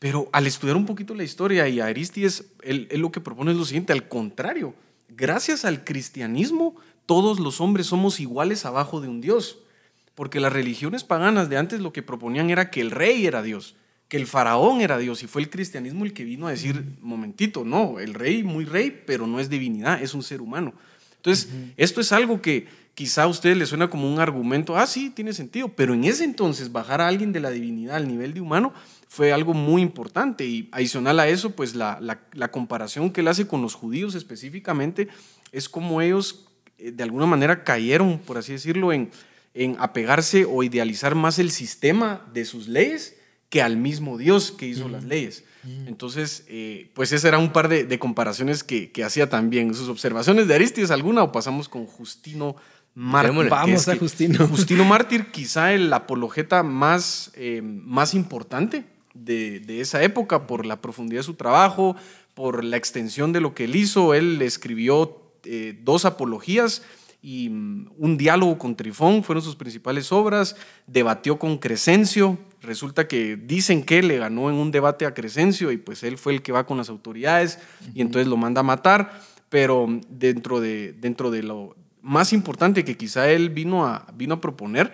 Pero 0.04 0.28
al 0.34 0.48
estudiar 0.48 0.76
un 0.76 0.86
poquito 0.86 1.16
la 1.16 1.24
historia 1.24 1.66
y 1.70 1.80
a 1.80 1.86
Aristides, 1.86 2.48
él, 2.62 2.90
lo 2.92 3.10
que 3.10 3.22
propone 3.22 3.52
es 3.52 3.58
lo 3.58 3.64
siguiente, 3.64 3.94
al 3.94 4.10
contrario, 4.10 4.76
gracias 5.08 5.64
al 5.64 5.86
cristianismo, 5.86 6.76
todos 7.06 7.40
los 7.40 7.62
hombres 7.62 7.86
somos 7.88 8.20
iguales 8.20 8.66
abajo 8.66 9.00
de 9.00 9.08
un 9.08 9.22
Dios. 9.22 9.60
Porque 10.14 10.42
las 10.42 10.52
religiones 10.52 11.06
paganas 11.06 11.48
de 11.48 11.56
antes 11.56 11.80
lo 11.80 11.94
que 11.94 12.04
proponían 12.04 12.50
era 12.50 12.70
que 12.70 12.82
el 12.82 12.92
rey 12.92 13.26
era 13.26 13.42
Dios, 13.42 13.78
que 14.10 14.18
el 14.18 14.28
faraón 14.28 14.82
era 14.82 14.98
Dios, 14.98 15.24
y 15.24 15.28
fue 15.28 15.42
el 15.42 15.50
cristianismo 15.50 16.04
el 16.04 16.12
que 16.12 16.26
vino 16.26 16.48
a 16.48 16.52
decir, 16.52 16.84
momentito, 17.00 17.64
no, 17.64 18.02
el 18.02 18.14
rey, 18.14 18.44
muy 18.44 18.66
rey, 18.66 19.04
pero 19.08 19.26
no 19.26 19.40
es 19.40 19.50
divinidad, 19.50 20.04
es 20.04 20.14
un 20.14 20.22
ser 20.22 20.42
humano. 20.42 20.74
Entonces, 21.16 21.48
esto 21.78 22.02
es 22.02 22.12
algo 22.12 22.42
que 22.42 22.68
quizá 22.94 23.24
a 23.24 23.28
ustedes 23.28 23.56
les 23.56 23.70
suena 23.70 23.90
como 23.90 24.14
un 24.14 24.20
argumento, 24.20 24.76
ah, 24.76 24.86
sí, 24.86 25.10
tiene 25.10 25.32
sentido, 25.32 25.70
pero 25.70 25.94
en 25.94 26.04
ese 26.04 26.26
entonces 26.26 26.74
bajar 26.74 27.00
a 27.00 27.08
alguien 27.08 27.32
de 27.32 27.40
la 27.40 27.52
divinidad 27.52 27.96
al 27.96 28.08
nivel 28.10 28.34
de 28.34 28.42
humano 28.42 28.74
fue 29.14 29.32
algo 29.32 29.54
muy 29.54 29.84
importante 29.84 30.44
y 30.44 30.70
adicional 30.72 31.20
a 31.20 31.28
eso, 31.28 31.52
pues 31.52 31.76
la, 31.76 32.00
la, 32.02 32.52
comparación 32.52 33.12
que 33.12 33.22
él 33.22 33.28
hace 33.28 33.46
con 33.46 33.62
los 33.62 33.76
judíos 33.76 34.16
específicamente 34.16 35.08
es 35.52 35.70
como 35.70 36.02
ellos 36.02 36.48
eh, 36.80 36.92
de 36.92 37.04
alguna 37.04 37.28
manera 37.28 37.64
cayeron, 37.64 38.18
por 38.18 38.40
así 38.40 38.54
decirlo, 38.54 38.92
en, 38.92 39.12
en 39.54 39.76
apegarse 39.78 40.46
o 40.46 40.64
idealizar 40.64 41.14
más 41.14 41.38
el 41.38 41.52
sistema 41.52 42.26
de 42.34 42.44
sus 42.44 42.68
leyes 42.68 43.16
que 43.50 43.62
al 43.62 43.78
mismo 43.78 44.18
Dios 44.18 44.52
que 44.52 44.66
hizo 44.66 44.90
las 44.90 45.04
leyes. 45.04 45.44
Entonces, 45.86 46.44
eh, 46.48 46.90
pues 46.96 47.12
ese 47.12 47.28
era 47.28 47.38
un 47.38 47.54
par 47.54 47.68
de, 47.68 47.84
de 47.84 48.00
comparaciones 48.00 48.64
que, 48.64 48.92
que, 48.92 49.04
hacía 49.04 49.30
también. 49.30 49.76
¿Sus 49.76 49.90
observaciones 49.90 50.48
de 50.48 50.56
Aristides 50.56 50.90
alguna 50.90 51.22
o 51.22 51.32
pasamos 51.32 51.70
con 51.70 51.86
Justino 51.86 52.56
Mártir? 52.96 53.48
Vamos 53.48 53.88
a 53.88 53.96
Justino. 53.96 54.48
Justino 54.48 54.84
Mártir, 54.86 55.28
quizá 55.28 55.72
el 55.72 55.94
apologeta 55.94 56.64
más, 56.64 57.32
eh, 57.36 57.62
más 57.62 58.16
importante 58.16 58.92
de, 59.14 59.82
esa 59.82 60.04
época 60.04 60.48
por 60.48 60.66
la 60.66 60.82
profundidad 60.82 61.20
de 61.20 61.26
su 61.26 61.36
trabajo, 61.36 61.96
por 62.34 62.64
la 62.64 62.78
extensión 62.78 63.32
de 63.34 63.42
lo 63.42 63.54
que 63.54 63.66
él 63.66 63.76
hizo. 63.76 64.14
Él 64.14 64.42
escribió 64.42 65.22
eh, 65.44 65.78
dos 65.84 66.06
apologías 66.06 66.84
y 67.22 67.50
mm, 67.50 67.92
un 67.98 68.18
diálogo 68.18 68.58
con 68.58 68.76
Trifón 68.76 69.24
fueron 69.24 69.44
sus 69.44 69.56
principales 69.56 70.12
obras. 70.12 70.56
Debatió 70.88 71.40
con 71.40 71.58
Crescencio. 71.58 72.38
Resulta 72.62 73.08
que 73.08 73.38
dicen 73.38 73.84
que 73.84 74.02
le 74.04 74.18
ganó 74.18 74.50
en 74.50 74.56
un 74.56 74.72
debate 74.72 75.06
a 75.06 75.14
Crescencio 75.14 75.72
y 75.72 75.78
pues 75.78 76.04
él 76.04 76.18
fue 76.18 76.34
el 76.34 76.42
que 76.42 76.52
va 76.52 76.66
con 76.66 76.78
las 76.78 76.90
autoridades 76.90 77.60
y 77.94 78.02
entonces 78.02 78.28
lo 78.28 78.38
manda 78.38 78.62
a 78.62 78.64
matar. 78.64 79.22
Pero 79.50 79.88
dentro 80.10 80.60
de, 80.60 80.94
dentro 80.94 81.30
de 81.30 81.44
lo 81.44 81.76
más 82.02 82.34
importante 82.34 82.84
que 82.84 82.98
quizá 82.98 83.30
él 83.30 83.50
vino 83.50 83.86
a, 83.86 84.08
vino 84.16 84.36
a 84.36 84.42
proponer 84.42 84.94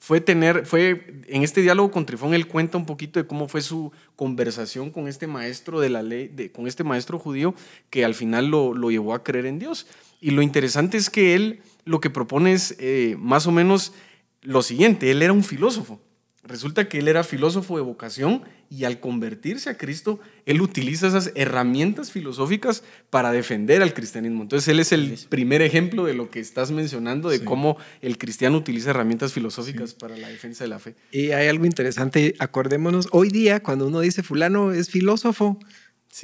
fue 0.00 0.22
tener, 0.22 0.64
fue 0.64 1.22
en 1.28 1.42
este 1.42 1.60
diálogo 1.60 1.90
con 1.90 2.06
Trifón, 2.06 2.32
él 2.32 2.48
cuenta 2.48 2.78
un 2.78 2.86
poquito 2.86 3.20
de 3.20 3.26
cómo 3.26 3.48
fue 3.48 3.60
su 3.60 3.92
conversación 4.16 4.90
con 4.90 5.06
este 5.08 5.26
maestro 5.26 5.78
de 5.78 5.90
la 5.90 6.02
ley, 6.02 6.28
de, 6.28 6.50
con 6.50 6.66
este 6.66 6.84
maestro 6.84 7.18
judío 7.18 7.54
que 7.90 8.02
al 8.04 8.14
final 8.14 8.46
lo, 8.46 8.72
lo, 8.72 8.90
llevó 8.90 9.12
a 9.12 9.22
creer 9.22 9.44
en 9.44 9.58
Dios. 9.58 9.86
Y 10.18 10.30
lo 10.30 10.40
interesante 10.40 10.96
es 10.96 11.10
que 11.10 11.34
él 11.34 11.60
lo 11.84 12.00
que 12.00 12.08
propone 12.08 12.54
es 12.54 12.76
eh, 12.78 13.14
más 13.18 13.46
o 13.46 13.52
menos 13.52 13.92
lo 14.40 14.62
siguiente, 14.62 15.10
él 15.10 15.20
era 15.20 15.34
un 15.34 15.44
filósofo. 15.44 16.00
Resulta 16.42 16.88
que 16.88 16.98
él 16.98 17.08
era 17.08 17.22
filósofo 17.22 17.76
de 17.76 17.82
vocación 17.82 18.42
y 18.70 18.84
al 18.84 18.98
convertirse 18.98 19.68
a 19.68 19.76
Cristo, 19.76 20.20
él 20.46 20.62
utiliza 20.62 21.08
esas 21.08 21.32
herramientas 21.34 22.10
filosóficas 22.12 22.82
para 23.10 23.30
defender 23.30 23.82
al 23.82 23.92
cristianismo. 23.92 24.42
Entonces, 24.42 24.66
él 24.68 24.80
es 24.80 24.92
el 24.92 25.18
primer 25.28 25.60
ejemplo 25.60 26.06
de 26.06 26.14
lo 26.14 26.30
que 26.30 26.40
estás 26.40 26.70
mencionando, 26.70 27.28
de 27.28 27.44
cómo 27.44 27.76
el 28.00 28.16
cristiano 28.16 28.56
utiliza 28.56 28.90
herramientas 28.90 29.34
filosóficas 29.34 29.92
para 29.92 30.16
la 30.16 30.28
defensa 30.28 30.64
de 30.64 30.68
la 30.68 30.78
fe. 30.78 30.94
Y 31.12 31.32
hay 31.32 31.48
algo 31.48 31.66
interesante, 31.66 32.34
acordémonos, 32.38 33.08
hoy 33.10 33.28
día 33.28 33.62
cuando 33.62 33.86
uno 33.86 34.00
dice 34.00 34.22
fulano 34.22 34.72
es 34.72 34.88
filósofo, 34.88 35.58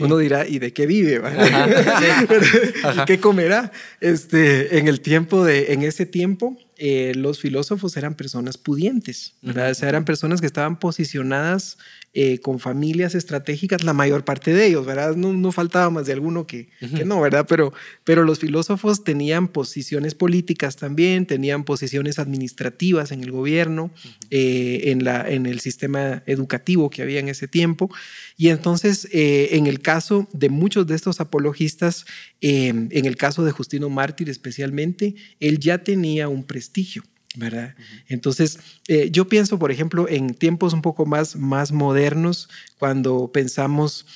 Uno 0.00 0.18
dirá, 0.18 0.48
¿y 0.48 0.58
de 0.58 0.72
qué 0.72 0.86
vive? 0.86 1.20
¿Y 2.96 3.04
qué 3.04 3.20
comerá? 3.20 3.70
Este, 4.00 4.78
en 4.78 4.88
el 4.88 5.00
tiempo 5.00 5.44
de, 5.44 5.72
en 5.72 5.82
ese 5.82 6.06
tiempo, 6.06 6.56
eh, 6.78 7.12
los 7.14 7.40
filósofos 7.40 7.96
eran 7.96 8.14
personas 8.14 8.58
pudientes, 8.58 9.34
¿verdad? 9.40 9.74
eran 9.82 10.04
personas 10.04 10.40
que 10.40 10.46
estaban 10.46 10.78
posicionadas 10.78 11.78
eh, 12.14 12.38
con 12.38 12.58
familias 12.58 13.14
estratégicas, 13.14 13.84
la 13.84 13.92
mayor 13.92 14.24
parte 14.24 14.54
de 14.54 14.66
ellos, 14.66 14.86
¿verdad? 14.86 15.16
No, 15.16 15.34
no 15.34 15.52
faltaba 15.52 15.90
más 15.90 16.06
de 16.06 16.14
alguno 16.14 16.46
que, 16.46 16.68
que, 16.80 17.04
no, 17.04 17.20
¿verdad? 17.20 17.44
Pero, 17.46 17.74
pero 18.04 18.24
los 18.24 18.38
filósofos 18.38 19.04
tenían 19.04 19.48
posiciones 19.48 20.14
políticas 20.14 20.76
también, 20.76 21.26
tenían 21.26 21.64
posiciones 21.64 22.18
administrativas 22.18 23.12
en 23.12 23.22
el 23.22 23.32
gobierno, 23.32 23.90
eh, 24.30 24.84
en, 24.86 25.04
la, 25.04 25.28
en 25.28 25.44
el 25.44 25.60
sistema 25.60 26.22
educativo 26.24 26.88
que 26.88 27.02
había 27.02 27.20
en 27.20 27.28
ese 27.28 27.48
tiempo. 27.48 27.90
Y 28.38 28.48
entonces, 28.48 29.08
eh, 29.12 29.50
en 29.52 29.66
el 29.66 29.80
caso 29.80 30.26
de 30.32 30.48
muchos 30.48 30.86
de 30.86 30.94
estos 30.94 31.20
apologistas, 31.20 32.06
en 32.40 32.88
el 32.92 33.16
caso 33.16 33.44
de 33.44 33.50
Justino 33.50 33.90
Mártir 33.90 34.30
especialmente, 34.30 35.14
él 35.40 35.58
ya 35.58 35.84
tenía 35.84 36.28
un 36.28 36.44
prestigio. 36.44 37.02
¿Verdad? 37.36 37.74
Entonces, 38.08 38.58
eh, 38.88 39.10
yo 39.10 39.28
pienso, 39.28 39.58
por 39.58 39.70
ejemplo, 39.70 40.08
en 40.08 40.34
tiempos 40.34 40.72
un 40.72 40.82
poco 40.82 41.06
más, 41.06 41.36
más 41.36 41.72
modernos, 41.72 42.48
cuando 42.78 43.30
pensamos 43.32 44.06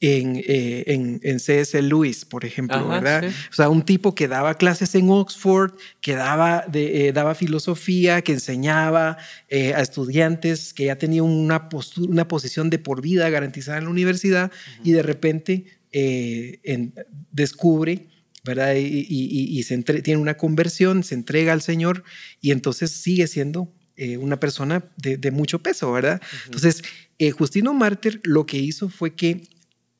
eh, 0.00 0.84
en, 0.86 1.18
en, 1.24 1.40
C.S. 1.40 1.82
Lewis, 1.82 2.24
por 2.24 2.44
ejemplo, 2.44 2.86
¿verdad? 2.86 3.24
O 3.50 3.54
sea, 3.54 3.68
un 3.68 3.82
tipo 3.82 4.14
que 4.14 4.28
daba 4.28 4.54
clases 4.54 4.94
en 4.94 5.10
Oxford, 5.10 5.72
que 6.00 6.14
daba, 6.14 6.64
de, 6.68 7.08
eh, 7.08 7.12
daba 7.12 7.34
filosofía, 7.34 8.22
que 8.22 8.30
enseñaba 8.30 9.18
eh, 9.48 9.74
a 9.74 9.80
estudiantes, 9.80 10.72
que 10.72 10.84
ya 10.84 10.96
tenía 10.98 11.24
una, 11.24 11.68
postura, 11.68 12.12
una 12.12 12.28
posición 12.28 12.70
de 12.70 12.78
por 12.78 13.02
vida 13.02 13.28
garantizada 13.28 13.78
en 13.78 13.84
la 13.84 13.90
universidad 13.90 14.52
y 14.84 14.92
de 14.92 15.02
repente 15.02 15.64
descubre, 17.32 18.06
¿verdad? 18.44 18.74
Y, 18.76 19.62
se 19.62 19.78
tiene 19.78 20.20
una 20.20 20.36
conversión, 20.36 21.04
se 21.04 21.14
entrega 21.14 21.52
al 21.52 21.62
Señor 21.62 22.04
y 22.40 22.50
entonces 22.52 22.90
sigue 22.90 23.26
siendo 23.26 23.72
una 24.20 24.38
persona 24.38 24.84
de, 24.96 25.30
mucho 25.30 25.60
peso, 25.60 25.92
¿verdad? 25.92 26.22
Entonces, 26.46 26.82
Justino 27.36 27.74
Mártir 27.74 28.20
lo 28.24 28.46
que 28.46 28.58
hizo 28.58 28.88
fue 28.88 29.14
que 29.14 29.42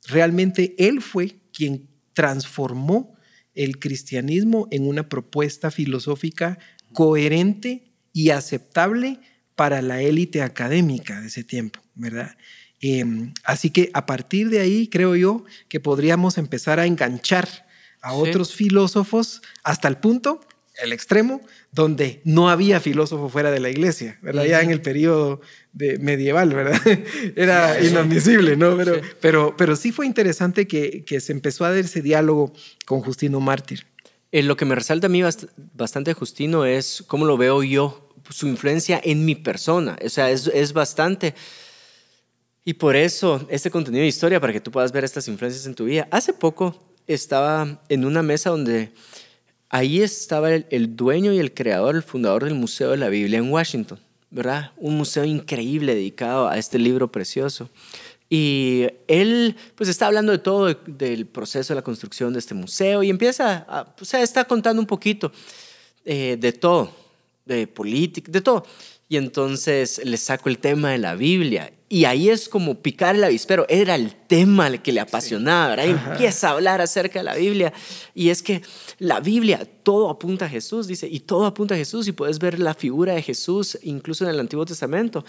Realmente 0.09 0.75
Él 0.79 1.03
fue 1.03 1.37
quien 1.53 1.89
transformó 2.15 3.15
el 3.55 3.79
cristianismo 3.79 4.67
en 4.71 4.89
una 4.89 5.09
propuesta 5.09 5.71
filosófica 5.71 6.59
coherente 6.93 7.93
y 8.13 8.31
aceptable 8.31 9.21
para 9.55 9.83
la 9.83 10.01
élite 10.01 10.43
académica 10.43 11.21
de 11.21 11.27
ese 11.27 11.45
tiempo, 11.45 11.81
¿verdad? 11.95 12.37
Em, 12.81 13.35
así 13.45 13.71
que 13.71 13.91
a 13.93 14.07
partir 14.07 14.49
de 14.49 14.61
ahí 14.61 14.89
creo 14.89 15.15
yo 15.15 15.45
que 15.69 15.81
podríamos 15.81 16.39
empezar 16.39 16.81
a 16.81 16.87
enganchar 16.87 17.67
a 18.03 18.13
otros 18.13 18.55
filósofos 18.55 19.43
hasta 19.63 19.89
el 19.89 19.97
punto 19.97 20.41
el 20.79 20.93
extremo 20.93 21.41
donde 21.73 22.21
no 22.25 22.49
había 22.49 22.81
filósofo 22.81 23.29
fuera 23.29 23.51
de 23.51 23.61
la 23.61 23.69
iglesia, 23.69 24.19
¿verdad? 24.23 24.45
Ya 24.45 24.63
en 24.63 24.71
el 24.71 24.81
periodo 24.81 25.41
de 25.73 25.99
medieval, 25.99 26.55
¿verdad? 26.55 26.81
Era 27.37 27.83
inadmisible, 27.85 28.57
¿no? 28.57 28.77
Pero 28.77 28.95
sí. 28.95 29.01
Pero, 29.21 29.55
pero 29.57 29.77
sí 29.77 29.93
fue 29.93 30.07
interesante 30.07 30.67
que, 30.67 31.05
que, 31.05 31.21
se 31.21 31.33
empezó 31.33 31.65
a 31.65 31.71
dar 31.71 31.79
ese 31.79 32.01
diálogo 32.01 32.53
con 32.87 33.01
Justino 33.01 33.41
Mártir. 33.41 33.87
Eh, 34.33 34.43
lo 34.43 34.57
que 34.57 34.65
me 34.65 34.75
resalta 34.75 35.07
a 35.07 35.11
mí 35.11 35.23
bastante 35.75 36.15
Justino 36.15 36.65
es 36.65 37.05
cómo 37.07 37.27
lo 37.27 37.37
veo 37.37 37.63
yo, 37.63 38.09
su 38.31 38.47
influencia 38.47 39.01
en 39.03 39.25
mi 39.25 39.35
persona. 39.35 39.99
O 40.05 40.09
sea, 40.09 40.31
es, 40.31 40.47
es 40.49 40.73
bastante... 40.73 41.35
Y 42.65 42.75
por 42.75 42.97
eso, 42.97 43.47
este 43.49 43.71
contenido 43.71 44.03
de 44.03 44.09
historia, 44.09 44.41
para 44.41 44.53
que 44.53 44.61
tú 44.61 44.71
puedas 44.71 44.93
ver 44.93 45.03
estas 45.03 45.27
influencias 45.27 45.65
en 45.65 45.75
tu 45.75 45.87
vida. 45.87 46.07
Hace 46.11 46.35
poco 46.35 46.88
estaba 47.09 47.83
en 47.89 48.05
una 48.05 48.23
mesa 48.23 48.51
donde 48.51 48.93
Ahí 49.71 50.01
estaba 50.01 50.51
el, 50.51 50.97
dueño 50.97 51.33
y 51.33 51.39
el 51.39 51.53
creador, 51.53 51.95
el 51.95 52.03
fundador 52.03 52.45
del 52.45 52.55
Museo 52.55 52.91
de 52.93 52.97
la 52.97 53.11
Biblia 53.11 53.39
en 53.39 53.53
Washington, 53.53 54.01
¿verdad? 54.31 54.73
Un 54.79 54.97
museo 54.97 55.25
increíble 55.25 55.95
dedicado 55.95 56.49
a 56.49 56.57
este 56.57 56.79
libro 56.79 57.13
precioso. 57.13 57.69
Y 58.31 58.87
él 59.09 59.57
pues 59.75 59.91
está 59.91 60.07
hablando 60.07 60.33
de 60.33 60.39
todo, 60.39 60.73
del 60.87 61.27
proceso 61.27 61.75
de 61.75 61.77
la 61.77 61.83
construcción 61.83 62.33
de 62.33 62.39
este 62.39 62.55
museo 62.55 63.03
y 63.03 63.11
empieza, 63.11 63.67
a, 63.69 63.95
o 64.01 64.05
sea, 64.05 64.23
está 64.23 64.45
contando 64.45 64.81
un 64.81 64.87
poquito 64.87 65.33
eh, 66.05 66.39
de 66.41 66.53
todo, 66.53 66.91
de 67.49 67.67
política, 67.67 68.31
de 68.31 68.41
todo. 68.41 68.65
Y 69.09 69.17
entonces 69.17 70.01
le 70.05 70.17
saco 70.19 70.49
el 70.49 70.59
tema 70.59 70.91
de 70.91 70.99
la 70.99 71.15
Biblia. 71.15 71.73
Y 71.89 72.05
ahí 72.05 72.29
es 72.29 72.51
como 72.51 72.83
picar 72.83 73.17
el 73.17 73.25
avispero. 73.25 73.65
Era 73.71 73.95
el 73.95 74.15
tema 74.15 74.71
que 74.79 74.93
le 74.93 75.01
apasionaba, 75.01 75.69
¿verdad? 75.69 75.87
Y 75.87 76.11
empieza 76.11 76.49
a 76.49 76.53
hablar 76.53 76.83
acerca 76.83 77.21
de 77.21 77.25
la 77.25 77.35
Biblia. 77.35 77.73
Y 78.15 78.29
es 78.29 78.43
que 78.43 78.61
la 78.99 79.21
Biblia, 79.21 79.67
todo 79.83 80.11
apunta 80.11 80.45
a 80.45 80.49
Jesús, 80.49 80.87
dice, 80.87 81.09
y 81.09 81.21
todo 81.21 81.47
apunta 81.47 81.75
a 81.75 81.79
Jesús. 81.79 82.07
Y 82.07 82.13
puedes 82.13 82.39
ver 82.39 82.59
la 82.59 82.75
figura 82.75 83.15
de 83.15 83.23
Jesús 83.23 83.79
incluso 83.83 84.25
en 84.25 84.31
el 84.31 84.41
Antiguo 84.41 84.67
Testamento. 84.67 85.25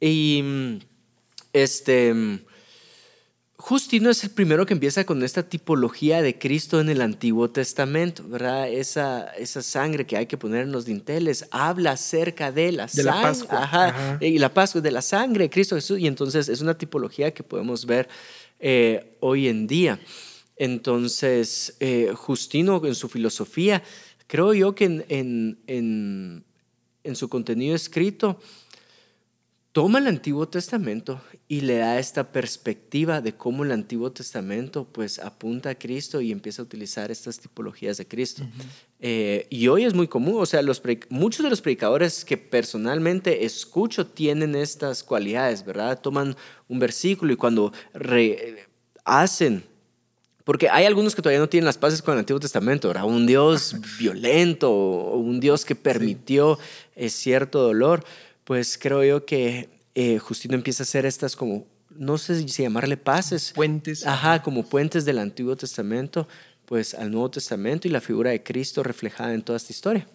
Y 0.00 0.78
este 1.52 2.14
Justino 3.56 4.10
es 4.10 4.24
el 4.24 4.30
primero 4.30 4.66
que 4.66 4.74
empieza 4.74 5.04
con 5.04 5.22
esta 5.22 5.44
tipología 5.44 6.22
de 6.22 6.38
Cristo 6.38 6.80
en 6.80 6.88
el 6.88 7.00
Antiguo 7.00 7.50
Testamento, 7.50 8.24
¿verdad? 8.26 8.68
Esa, 8.68 9.28
esa 9.34 9.62
sangre 9.62 10.06
que 10.06 10.16
hay 10.16 10.26
que 10.26 10.36
poner 10.36 10.62
en 10.62 10.72
los 10.72 10.84
dinteles 10.84 11.46
habla 11.52 11.92
acerca 11.92 12.50
de 12.50 12.72
la 12.72 12.86
de 12.86 13.04
La 13.04 13.22
Pascua. 13.22 13.62
Ajá, 13.62 14.18
Y 14.20 14.38
la 14.38 14.52
Pascua, 14.52 14.80
de 14.80 14.90
la 14.90 15.02
sangre 15.02 15.44
de 15.44 15.50
Cristo 15.50 15.76
Jesús. 15.76 16.00
Y 16.00 16.08
entonces 16.08 16.48
es 16.48 16.60
una 16.60 16.76
tipología 16.76 17.32
que 17.32 17.44
podemos 17.44 17.86
ver 17.86 18.08
eh, 18.58 19.16
hoy 19.20 19.46
en 19.46 19.68
día. 19.68 20.00
Entonces, 20.56 21.76
eh, 21.78 22.12
Justino 22.14 22.84
en 22.84 22.96
su 22.96 23.08
filosofía, 23.08 23.84
creo 24.26 24.52
yo 24.52 24.74
que 24.74 24.84
en, 24.86 25.04
en, 25.08 25.58
en, 25.68 26.44
en 27.04 27.16
su 27.16 27.28
contenido 27.28 27.76
escrito, 27.76 28.40
toma 29.74 29.98
el 29.98 30.06
Antiguo 30.06 30.46
Testamento 30.46 31.20
y 31.48 31.62
le 31.62 31.78
da 31.78 31.98
esta 31.98 32.30
perspectiva 32.30 33.20
de 33.20 33.34
cómo 33.34 33.64
el 33.64 33.72
Antiguo 33.72 34.12
Testamento 34.12 34.84
pues 34.84 35.18
apunta 35.18 35.70
a 35.70 35.74
Cristo 35.74 36.20
y 36.20 36.30
empieza 36.30 36.62
a 36.62 36.64
utilizar 36.64 37.10
estas 37.10 37.40
tipologías 37.40 37.96
de 37.96 38.06
Cristo. 38.06 38.44
Eh, 39.00 39.48
y 39.50 39.66
hoy 39.66 39.82
es 39.82 39.92
muy 39.92 40.06
común, 40.06 40.36
o 40.40 40.46
sea, 40.46 40.62
los 40.62 40.80
muchos 41.08 41.42
de 41.42 41.50
los 41.50 41.60
predicadores 41.60 42.24
que 42.24 42.36
personalmente 42.36 43.44
escucho 43.44 44.06
tienen 44.06 44.54
estas 44.54 45.02
cualidades, 45.02 45.66
¿verdad? 45.66 46.00
Toman 46.00 46.36
un 46.68 46.78
versículo 46.78 47.32
y 47.32 47.36
cuando 47.36 47.72
hacen 49.04 49.64
porque 50.44 50.68
hay 50.68 50.84
algunos 50.84 51.16
que 51.16 51.22
todavía 51.22 51.40
no 51.40 51.48
tienen 51.48 51.64
las 51.64 51.78
paces 51.78 52.00
con 52.00 52.12
el 52.12 52.20
Antiguo 52.20 52.38
Testamento, 52.38 52.86
¿verdad? 52.86 53.06
Un 53.06 53.26
Dios 53.26 53.74
violento, 53.98 54.70
un 54.70 55.40
Dios 55.40 55.64
que 55.64 55.74
permitió 55.74 56.60
eh, 56.94 57.08
cierto 57.08 57.60
dolor 57.60 58.04
pues 58.44 58.78
creo 58.78 59.02
yo 59.04 59.26
que 59.26 59.68
eh, 59.94 60.18
Justino 60.18 60.54
empieza 60.54 60.82
a 60.82 60.84
hacer 60.84 61.06
estas 61.06 61.36
como, 61.36 61.66
no 61.90 62.18
sé 62.18 62.46
si 62.48 62.62
llamarle 62.62 62.96
pases. 62.96 63.52
Puentes. 63.54 64.06
Ajá, 64.06 64.42
como 64.42 64.68
puentes 64.68 65.04
del 65.04 65.18
Antiguo 65.18 65.56
Testamento, 65.56 66.28
pues 66.66 66.94
al 66.94 67.10
Nuevo 67.10 67.30
Testamento 67.30 67.88
y 67.88 67.90
la 67.90 68.00
figura 68.00 68.30
de 68.30 68.42
Cristo 68.42 68.82
reflejada 68.82 69.34
en 69.34 69.42
toda 69.42 69.56
esta 69.56 69.72
historia. 69.72 70.06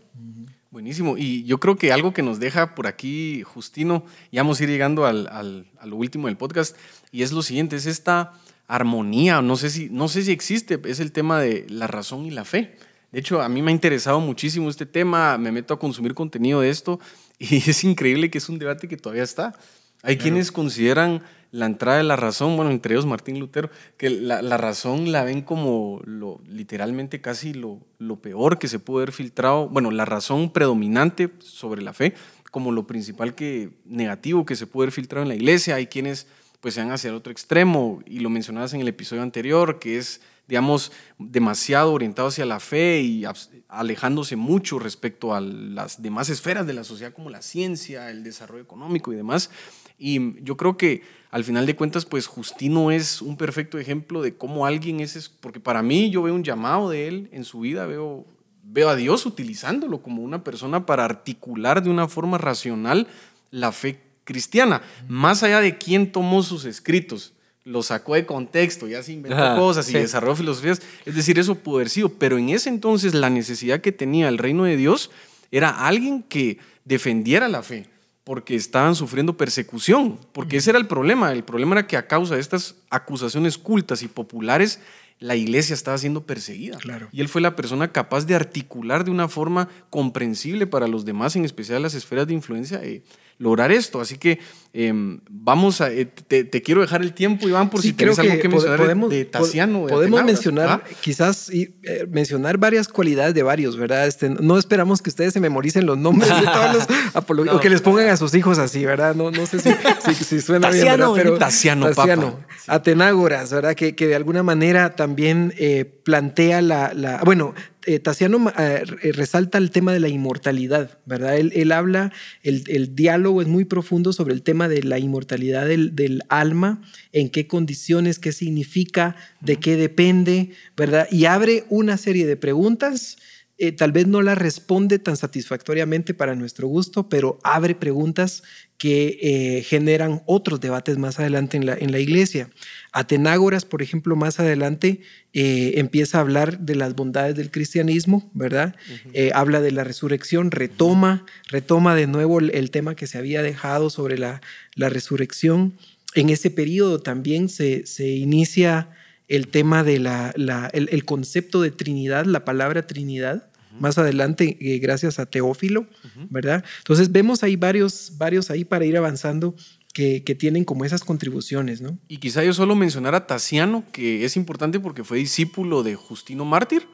Buenísimo. 0.72 1.18
Y 1.18 1.44
yo 1.46 1.60
creo 1.60 1.78
que 1.78 1.92
algo 1.92 2.14
que 2.14 2.22
nos 2.22 2.40
deja 2.40 2.76
por 2.76 2.86
aquí, 2.86 3.42
Justino, 3.44 4.04
ya 4.32 4.44
vamos 4.44 4.60
a 4.60 4.64
ir 4.64 4.70
llegando 4.70 5.06
al, 5.06 5.28
al, 5.28 5.68
a 5.80 5.88
lo 5.88 5.96
último 5.96 6.28
del 6.28 6.38
podcast, 6.38 6.76
y 7.12 7.24
es 7.24 7.32
lo 7.32 7.42
siguiente, 7.42 7.76
es 7.76 7.86
esta 7.86 8.34
armonía, 8.68 9.42
no 9.42 9.56
sé, 9.56 9.72
si, 9.72 9.90
no 9.90 10.08
sé 10.08 10.22
si 10.22 10.32
existe, 10.32 10.80
es 10.86 11.00
el 11.00 11.12
tema 11.12 11.40
de 11.42 11.66
la 11.70 11.88
razón 11.88 12.26
y 12.26 12.32
la 12.32 12.46
fe. 12.46 12.78
De 13.12 13.20
hecho, 13.20 13.42
a 13.42 13.50
mí 13.50 13.64
me 13.64 13.72
ha 13.72 13.74
interesado 13.74 14.20
muchísimo 14.20 14.70
este 14.70 14.86
tema, 14.86 15.40
me 15.40 15.52
meto 15.52 15.74
a 15.74 15.80
consumir 15.80 16.14
contenido 16.14 16.62
de 16.62 16.70
esto 16.70 17.00
y 17.52 17.70
es 17.70 17.84
increíble 17.84 18.30
que 18.30 18.38
es 18.38 18.50
un 18.50 18.60
debate 18.60 18.88
que 18.88 18.98
todavía 18.98 19.24
está. 19.24 19.58
Hay 20.02 20.18
quienes 20.18 20.52
consideran 20.52 21.24
la 21.52 21.66
entrada 21.66 21.98
de 21.98 22.04
la 22.04 22.16
razón, 22.16 22.56
bueno, 22.56 22.72
entre 22.72 22.94
ellos 22.94 23.06
Martín 23.06 23.40
Lutero, 23.40 23.70
que 23.98 24.10
la, 24.10 24.42
la 24.42 24.56
razón 24.56 25.12
la 25.12 25.24
ven 25.24 25.42
como 25.42 26.00
lo, 26.06 26.40
literalmente 26.48 27.22
casi 27.22 27.54
lo, 27.54 27.80
lo, 27.98 28.22
peor 28.22 28.60
que 28.60 28.68
se 28.68 28.80
puede 28.80 29.04
haber 29.04 29.14
filtrado, 29.14 29.68
bueno, 29.68 29.92
la 29.92 30.06
razón 30.06 30.54
predominante 30.54 31.32
sobre 31.40 31.82
la 31.82 31.92
fe, 31.92 32.14
como 32.52 32.72
lo 32.72 32.88
principal 32.88 33.36
que 33.36 33.72
negativo 33.86 34.46
que 34.46 34.56
se 34.56 34.68
puede 34.68 34.86
haber 34.86 34.94
filtrado 34.94 35.24
en 35.24 35.30
la 35.30 35.36
iglesia. 35.36 35.76
Hay 35.76 35.88
quienes 35.88 36.28
pues 36.62 36.74
se 36.74 36.82
van 36.82 36.92
hacia 36.92 37.10
el 37.10 37.16
otro 37.16 37.32
extremo, 37.32 38.02
y 38.06 38.20
lo 38.20 38.30
mencionabas 38.30 38.74
en 38.74 38.82
el 38.82 38.88
episodio 38.88 39.22
anterior, 39.22 39.80
que 39.80 39.98
es 39.98 40.22
digamos, 40.50 40.92
demasiado 41.20 41.94
orientado 41.94 42.30
hacia 42.30 42.44
la 42.44 42.60
fe 42.60 43.02
y 43.02 43.24
alejándose 43.68 44.36
mucho 44.36 44.80
respecto 44.80 45.36
a 45.36 45.42
las 45.42 46.02
demás 46.02 46.30
esferas 46.30 46.66
de 46.66 46.74
la 46.74 46.84
sociedad 46.84 47.14
como 47.14 47.30
la 47.30 47.44
ciencia, 47.44 48.10
el 48.10 48.24
desarrollo 48.24 48.64
económico 48.64 49.14
y 49.14 49.16
demás. 49.16 49.52
Y 50.00 50.42
yo 50.44 50.58
creo 50.58 50.76
que 50.76 51.04
al 51.30 51.44
final 51.44 51.68
de 51.68 51.76
cuentas, 51.76 52.06
pues 52.06 52.26
Justino 52.26 52.90
es 52.90 53.22
un 53.22 53.38
perfecto 53.38 53.78
ejemplo 53.78 54.24
de 54.24 54.36
cómo 54.36 54.66
alguien 54.66 55.02
es, 55.02 55.30
porque 55.30 55.60
para 55.60 55.84
mí 55.84 56.10
yo 56.10 56.24
veo 56.24 56.34
un 56.34 56.44
llamado 56.44 56.90
de 56.90 57.08
él 57.08 57.30
en 57.32 57.44
su 57.44 57.60
vida, 57.60 57.86
veo, 57.86 58.26
veo 58.64 58.90
a 58.90 58.96
Dios 58.96 59.28
utilizándolo 59.28 60.02
como 60.02 60.24
una 60.24 60.44
persona 60.44 60.88
para 60.88 61.06
articular 61.06 61.84
de 61.84 61.92
una 61.92 62.08
forma 62.08 62.40
racional 62.40 63.08
la 63.52 63.72
fe 63.72 64.02
cristiana, 64.24 64.82
más 65.08 65.44
allá 65.44 65.62
de 65.62 65.78
quién 65.78 66.12
tomó 66.12 66.42
sus 66.42 66.66
escritos 66.66 67.34
lo 67.70 67.84
sacó 67.84 68.16
de 68.16 68.26
contexto, 68.26 68.88
ya 68.88 69.04
se 69.04 69.14
inventó 69.14 69.56
cosas 69.56 69.88
y 69.90 69.94
desarrolló 69.94 70.36
filosofías. 70.36 70.82
Es 71.06 71.16
decir, 71.16 71.38
eso 71.38 71.54
pudo 71.54 71.78
haber 71.78 71.90
sido. 71.90 72.10
Pero 72.10 72.40
en 72.40 72.50
ese 72.50 72.70
entonces 72.70 73.14
la 73.14 73.30
necesidad 73.30 73.80
que 73.80 73.92
tenía 73.92 74.28
el 74.28 74.40
reino 74.40 74.64
de 74.64 74.76
Dios 74.76 75.12
era 75.52 75.70
alguien 75.86 76.24
que 76.24 76.58
defendiera 76.84 77.48
la 77.48 77.62
fe, 77.62 77.88
porque 78.24 78.56
estaban 78.56 78.96
sufriendo 78.96 79.38
persecución, 79.38 80.20
porque 80.32 80.58
ese 80.58 80.72
era 80.72 80.80
el 80.80 80.88
problema. 80.88 81.32
El 81.32 81.44
problema 81.44 81.76
era 81.76 81.88
que 81.88 81.96
a 81.96 82.08
causa 82.08 82.36
de 82.36 82.42
estas 82.42 82.76
acusaciones 82.90 83.60
cultas 83.60 84.02
y 84.02 84.08
populares, 84.08 84.80
la 85.20 85.36
iglesia 85.36 85.76
estaba 85.76 85.98
siendo 86.00 86.26
perseguida. 86.26 86.78
Claro. 86.78 87.08
Y 87.12 87.22
él 87.22 87.30
fue 87.30 87.42
la 87.42 87.56
persona 87.56 87.92
capaz 87.92 88.26
de 88.26 88.34
articular 88.34 89.04
de 89.04 89.12
una 89.12 89.28
forma 89.28 89.70
comprensible 89.92 90.66
para 90.66 90.88
los 90.88 91.06
demás, 91.06 91.36
en 91.36 91.46
especial 91.46 91.84
las 91.84 91.94
esferas 91.94 92.26
de 92.26 92.34
influencia, 92.34 92.82
eh, 92.84 93.04
lograr 93.40 93.72
esto. 93.72 94.00
Así 94.02 94.18
que 94.18 94.40
em, 94.74 95.20
vamos 95.30 95.82
a, 95.82 95.92
eh, 95.92 96.06
te, 96.06 96.62
quiero 96.62 96.82
dejar 96.82 97.02
el 97.02 97.14
tiempo, 97.14 97.48
Iván, 97.48 97.70
por 97.70 97.82
si 97.82 97.94
tienes 97.94 98.20
algo 98.20 98.38
que 98.40 98.48
mencionar 98.48 98.78
podemos, 98.78 99.10
de 99.10 99.26
Tasiano. 99.26 99.88
Podemos 99.88 100.24
mencionar, 100.24 100.70
¿Ah? 100.70 100.90
quizás, 101.02 101.50
y, 101.52 101.74
eh, 101.84 102.06
mencionar 102.12 102.58
varias 102.58 102.88
cualidades 102.88 103.34
de 103.34 103.42
varios, 103.42 103.78
¿verdad? 103.78 104.06
Este, 104.06 104.30
no 104.30 104.60
esperamos 104.60 105.02
que 105.02 105.10
ustedes 105.10 105.34
se 105.34 105.40
memoricen 105.40 105.86
los 105.86 105.98
nombres 105.98 106.30
de 106.30 106.46
todos 106.46 106.74
los 106.76 106.88
apologistas, 107.16 107.58
o 107.58 107.62
que 107.62 107.70
les 107.70 107.82
pongan 107.82 108.10
a 108.10 108.18
sus 108.18 108.36
hijos 108.36 108.60
así, 108.60 108.86
¿verdad? 108.86 109.16
No, 109.16 109.32
no 109.32 109.46
sé 109.48 109.60
si, 109.60 110.42
suena 110.42 110.70
bien, 110.70 110.86
¿verdad? 110.86 111.10
Pero 111.16 111.38
Tasiano, 111.38 111.88
Tasiano 111.88 112.40
Atenágoras, 112.68 113.52
¿verdad? 113.52 113.74
Que, 113.74 113.96
que, 113.96 114.06
de 114.06 114.16
alguna 114.16 114.44
manera 114.44 114.96
también 114.96 115.54
eh, 115.58 115.86
plantea 115.86 116.62
la, 116.62 116.94
la, 116.94 117.22
bueno, 117.24 117.56
eh, 117.96 118.84
eh, 119.02 119.12
resalta 119.14 119.58
el 119.58 119.72
tema 119.72 119.94
de 119.94 120.00
la 120.00 120.10
inmortalidad, 120.10 121.00
¿verdad? 121.08 121.38
Él, 121.38 121.72
habla, 121.72 122.12
el, 122.44 122.96
diálogo 122.96 123.42
es 123.42 123.48
muy 123.48 123.66
profundo 123.66 124.14
sobre 124.14 124.36
el 124.36 124.44
tema 124.44 124.68
de 124.68 124.84
la 124.84 125.00
inmortalidad 125.00 125.66
del, 125.66 126.22
alma, 126.30 126.84
en 127.14 127.30
qué 127.30 127.48
condiciones, 127.48 128.20
qué 128.20 128.32
significa, 128.32 129.16
de 129.42 129.56
qué 129.56 129.76
depende, 129.76 130.52
¿verdad? 130.78 131.08
Y 131.10 131.26
abre 131.26 131.64
una 131.70 131.98
serie 131.98 132.28
de 132.28 132.38
preguntas. 132.38 133.18
Eh, 133.58 133.72
tal 133.72 133.92
vez 133.92 134.06
no 134.08 134.22
las 134.22 134.38
responde 134.38 135.00
tan 135.00 135.18
satisfactoriamente 135.18 136.14
para 136.14 136.36
nuestro 136.36 136.68
gusto, 136.68 137.10
pero 137.10 137.40
abre 137.44 137.74
preguntas 137.74 138.44
que 138.80 139.20
eh, 139.22 139.64
generan 139.64 140.24
otros 140.26 140.62
debates 140.62 140.98
más 140.98 141.20
adelante 141.20 141.58
en 141.58 141.66
la, 141.66 141.76
en 141.76 141.92
la 141.92 142.00
iglesia. 142.00 142.50
Atenágoras, 142.94 143.66
por 143.66 143.82
ejemplo, 143.82 144.16
más 144.16 144.40
adelante 144.40 145.02
eh, 145.34 145.74
empieza 145.76 146.18
a 146.18 146.22
hablar 146.22 146.60
de 146.60 146.76
las 146.76 146.96
bondades 146.96 147.36
del 147.36 147.52
cristianismo, 147.52 148.32
¿verdad? 148.34 148.78
Eh, 149.14 149.32
habla 149.36 149.60
de 149.60 149.74
la 149.74 149.84
resurrección, 149.84 150.50
retoma, 150.50 151.26
retoma 151.50 151.94
de 151.94 152.08
nuevo 152.08 152.40
el, 152.40 152.72
tema 152.72 152.96
que 152.96 153.06
se 153.06 153.18
había 153.18 153.44
dejado 153.44 153.90
sobre 153.90 154.18
la, 154.18 154.42
la 154.76 154.88
resurrección. 154.88 155.74
En 156.16 156.30
ese 156.30 156.50
periodo 156.50 157.00
también 157.00 157.50
se, 157.50 157.86
se 157.86 158.08
inicia 158.08 158.92
el 159.28 159.50
tema 159.50 159.84
de 159.84 160.00
la, 160.00 160.32
la 160.38 160.70
el, 160.72 160.88
el, 160.94 161.04
concepto 161.04 161.62
de 161.62 161.72
Trinidad, 161.72 162.24
la 162.26 162.46
palabra 162.46 162.88
Trinidad, 162.88 163.50
más 163.80 163.98
adelante 163.98 164.58
eh, 164.60 164.80
gracias 164.80 165.20
a 165.20 165.26
Teófilo, 165.26 165.88
¿verdad? 166.30 166.64
Entonces 166.80 167.12
vemos 167.12 167.44
ahí 167.44 167.56
varios, 167.56 168.14
varios 168.18 168.50
ahí 168.52 168.66
para 168.66 168.86
ir 168.86 168.98
avanzando 168.98 169.56
que, 169.94 170.24
que, 170.24 170.36
tienen 170.36 170.66
como 170.66 170.86
esas 170.86 171.04
contribuciones, 171.04 171.82
¿no? 171.82 171.98
Y 172.08 172.18
quizá 172.18 172.44
yo 172.44 172.54
solo 172.54 172.76
mencionar 172.76 173.16
a 173.16 173.26
Tasiano, 173.26 173.84
que 173.92 174.24
es 174.24 174.38
importante 174.38 174.80
porque 174.80 175.04
fue 175.04 175.18
discípulo 175.18 175.84
de 175.84 175.96
Justino 175.96 176.46
Mártir, 176.46 176.88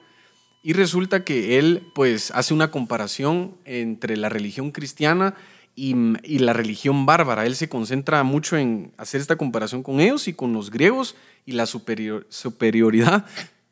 y 0.63 0.73
resulta 0.73 1.23
que 1.23 1.59
él 1.59 1.83
pues 1.93 2.31
hace 2.31 2.53
una 2.53 2.71
comparación 2.71 3.55
entre 3.65 4.17
la 4.17 4.29
religión 4.29 4.71
cristiana 4.71 5.35
y, 5.75 5.95
y, 6.23 6.39
la 6.39 6.53
religión 6.53 7.05
bárbara. 7.05 7.45
Él 7.45 7.55
se 7.55 7.69
concentra 7.69 8.23
mucho 8.23 8.57
en 8.57 8.91
hacer 8.97 9.21
esta 9.21 9.35
comparación 9.35 9.83
con 9.83 9.99
ellos 9.99 10.27
y 10.27 10.33
con 10.33 10.53
los 10.53 10.71
griegos 10.71 11.15
y 11.45 11.51
la 11.51 11.67
superior, 11.67 12.25
superioridad 12.29 13.27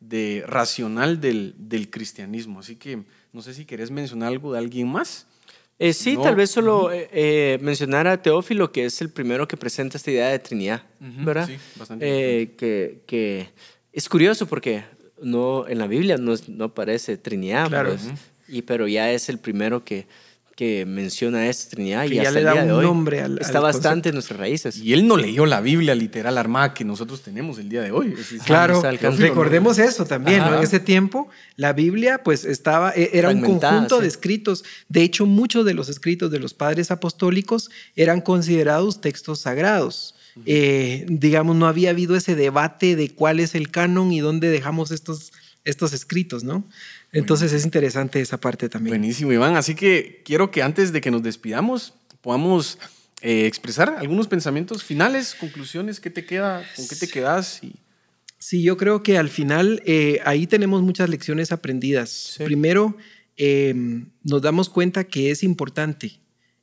de 0.07 0.43
racional 0.47 1.19
del, 1.21 1.55
del, 1.57 1.89
cristianismo. 1.89 2.59
Así 2.59 2.75
que 2.75 3.03
no 3.31 3.41
sé 3.41 3.53
si 3.53 3.65
querés 3.65 3.91
mencionar 3.91 4.29
algo 4.29 4.53
de 4.53 4.59
alguien 4.59 4.87
más. 4.87 5.27
Eh, 5.79 5.93
sí, 5.93 6.17
tal 6.21 6.35
vez 6.35 6.51
solo 6.51 6.91
eh, 6.91 7.09
eh, 7.11 7.57
mencionar 7.61 8.07
a 8.07 8.21
Teófilo, 8.21 8.71
que 8.71 8.85
es 8.85 9.01
el 9.01 9.09
primero 9.09 9.47
que 9.47 9.57
presenta 9.57 9.97
esta 9.97 10.11
idea 10.11 10.29
de 10.29 10.39
Trinidad, 10.39 10.83
¿verdad? 10.99 11.47
Sí, 11.47 11.57
bastante. 11.75 12.05
que, 12.57 13.01
que, 13.05 13.49
es 13.91 14.07
curioso 14.07 14.45
porque 14.45 14.83
no, 15.21 15.67
en 15.67 15.79
la 15.79 15.87
Biblia 15.87 16.17
no, 16.17 16.35
no 16.47 16.65
aparece 16.65 17.17
Trinidad, 17.17 17.67
claro. 17.69 17.89
Pues, 17.89 18.07
y, 18.47 18.61
pero 18.61 18.87
ya 18.87 19.11
es 19.11 19.29
el 19.29 19.39
primero 19.39 19.83
que 19.83 20.05
que 20.55 20.85
menciona 20.85 21.47
esta 21.47 21.71
Trinidad 21.71 22.05
y 22.05 22.15
ya 22.15 22.29
le 22.29 22.43
da 22.43 22.53
un 22.53 22.83
nombre 22.83 23.21
al, 23.21 23.39
está 23.39 23.59
bastante 23.59 24.09
en 24.09 24.15
nuestras 24.15 24.39
raíces. 24.39 24.77
Y 24.77 24.93
él 24.93 25.07
no 25.07 25.17
leyó 25.17 25.45
la 25.45 25.61
Biblia 25.61 25.95
literal 25.95 26.37
armada 26.37 26.73
que 26.73 26.85
nosotros 26.85 27.21
tenemos 27.21 27.57
el 27.57 27.69
día 27.69 27.81
de 27.81 27.91
hoy. 27.91 28.13
claro, 28.45 28.81
recordemos 29.17 29.79
eso 29.79 30.05
también, 30.05 30.43
En 30.43 30.61
ese 30.61 30.79
tiempo 30.79 31.29
la 31.55 31.73
Biblia 31.73 32.21
pues 32.23 32.45
estaba, 32.45 32.91
e, 32.95 33.11
era 33.13 33.29
un 33.29 33.41
conjunto 33.41 33.99
de 33.99 34.07
escritos. 34.07 34.63
De 34.89 35.01
hecho, 35.01 35.25
muchos 35.25 35.65
de 35.65 35.73
los 35.73 35.89
escritos 35.89 36.29
de 36.29 36.39
los 36.39 36.53
padres 36.53 36.91
apostólicos 36.91 37.71
eran 37.95 38.21
considerados 38.21 39.01
textos 39.01 39.39
sagrados. 39.39 40.15
Eh, 40.45 41.05
digamos, 41.09 41.55
no 41.55 41.67
había 41.67 41.91
habido 41.91 42.15
ese 42.15 42.35
debate 42.35 42.95
de 42.95 43.09
cuál 43.09 43.39
es 43.39 43.53
el 43.53 43.69
canon 43.69 44.11
y 44.11 44.19
dónde 44.19 44.49
dejamos 44.49 44.91
estos, 44.91 45.31
estos 45.63 45.93
escritos, 45.93 46.43
¿no? 46.43 46.63
Entonces 47.13 47.53
es 47.53 47.63
interesante 47.63 48.19
esa 48.19 48.39
parte 48.39 48.67
también. 48.69 48.97
Buenísimo, 48.97 49.31
Iván. 49.31 49.55
Así 49.55 49.75
que 49.75 50.21
quiero 50.25 50.51
que 50.51 50.63
antes 50.63 50.91
de 50.91 50.99
que 50.99 51.11
nos 51.11 51.23
despidamos 51.23 51.93
podamos 52.21 52.79
eh, 53.21 53.45
expresar 53.45 53.95
algunos 53.99 54.27
pensamientos 54.27 54.83
finales, 54.83 55.35
conclusiones, 55.39 55.99
¿qué 55.99 56.09
te 56.09 56.25
queda? 56.25 56.65
¿Con 56.75 56.87
qué 56.87 56.95
te 56.95 57.07
quedas? 57.07 57.63
Y... 57.63 57.75
Sí, 58.37 58.63
yo 58.63 58.77
creo 58.77 59.03
que 59.03 59.17
al 59.17 59.29
final 59.29 59.81
eh, 59.85 60.19
ahí 60.25 60.47
tenemos 60.47 60.81
muchas 60.81 61.09
lecciones 61.09 61.51
aprendidas. 61.51 62.35
Primero, 62.43 62.97
em, 63.37 64.11
nos 64.23 64.41
damos 64.41 64.69
cuenta 64.69 65.03
que 65.03 65.31
es 65.31 65.43
importante 65.43 66.19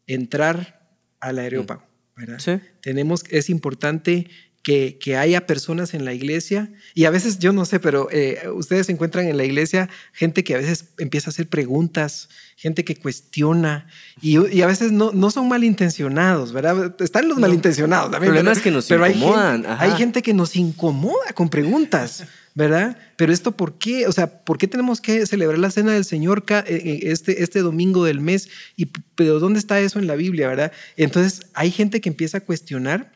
entrar 0.06 0.98
al 1.20 1.38
aerópago, 1.38 1.86
¿verdad? 2.16 2.38
Sí. 2.38 2.52
Tenemos, 2.82 3.24
es 3.30 3.48
importante 3.48 4.28
que, 4.62 5.16
haya 5.16 5.46
personas 5.46 5.94
en 5.94 6.04
la 6.04 6.12
iglesia, 6.12 6.70
y 6.94 7.04
a 7.04 7.10
veces 7.10 7.38
yo 7.38 7.52
no 7.52 7.64
sé, 7.64 7.80
pero 7.80 8.08
eh, 8.10 8.42
ustedes 8.54 8.88
encuentran 8.88 9.26
en 9.26 9.36
la 9.36 9.44
iglesia 9.44 9.88
gente 10.12 10.44
que 10.44 10.54
a 10.54 10.58
veces 10.58 10.86
empieza 10.98 11.30
a 11.30 11.32
hacer 11.32 11.48
preguntas, 11.48 12.28
gente 12.56 12.84
que 12.84 12.96
cuestiona, 12.96 13.86
y, 14.20 14.60
a 14.60 14.66
veces 14.66 14.92
no, 14.92 15.12
no 15.12 15.30
son 15.30 15.48
malintencionados, 15.48 16.52
¿verdad? 16.52 16.94
Están 17.00 17.28
los 17.28 17.38
malintencionados 17.38 18.10
también. 18.10 18.32
Problemas 18.32 18.60
que 18.60 18.70
nos 18.70 18.90
incomodan. 18.90 19.62
Pero 19.62 19.76
hay 19.78 19.92
gente, 19.92 20.22
que 20.22 20.34
nos 20.34 20.56
incomoda 20.56 21.32
con 21.34 21.48
preguntas. 21.48 22.24
¿verdad? 22.52 22.98
Pero 23.16 23.32
esto, 23.32 23.52
¿por 23.52 23.78
qué? 23.78 24.08
O 24.08 24.12
sea, 24.12 24.42
¿por 24.44 24.58
qué 24.58 24.66
tenemos 24.66 25.00
que 25.00 25.24
celebrar 25.24 25.60
la 25.60 25.70
cena 25.70 25.92
del 25.92 26.04
Señor 26.04 26.44
eh, 26.48 26.64
eh, 26.66 27.00
este, 27.04 27.44
este 27.44 27.60
domingo 27.60 28.04
del 28.04 28.20
mes? 28.20 28.48
Y, 28.76 28.86
pero 29.14 29.38
¿dónde 29.38 29.60
está 29.60 29.80
eso 29.80 30.00
en 30.00 30.08
la 30.08 30.16
Biblia, 30.16 30.48
verdad? 30.48 30.72
Entonces, 30.96 31.46
hay 31.54 31.70
gente 31.70 32.00
que 32.00 32.08
empieza 32.08 32.38
a 32.38 32.40
cuestionar 32.40 33.12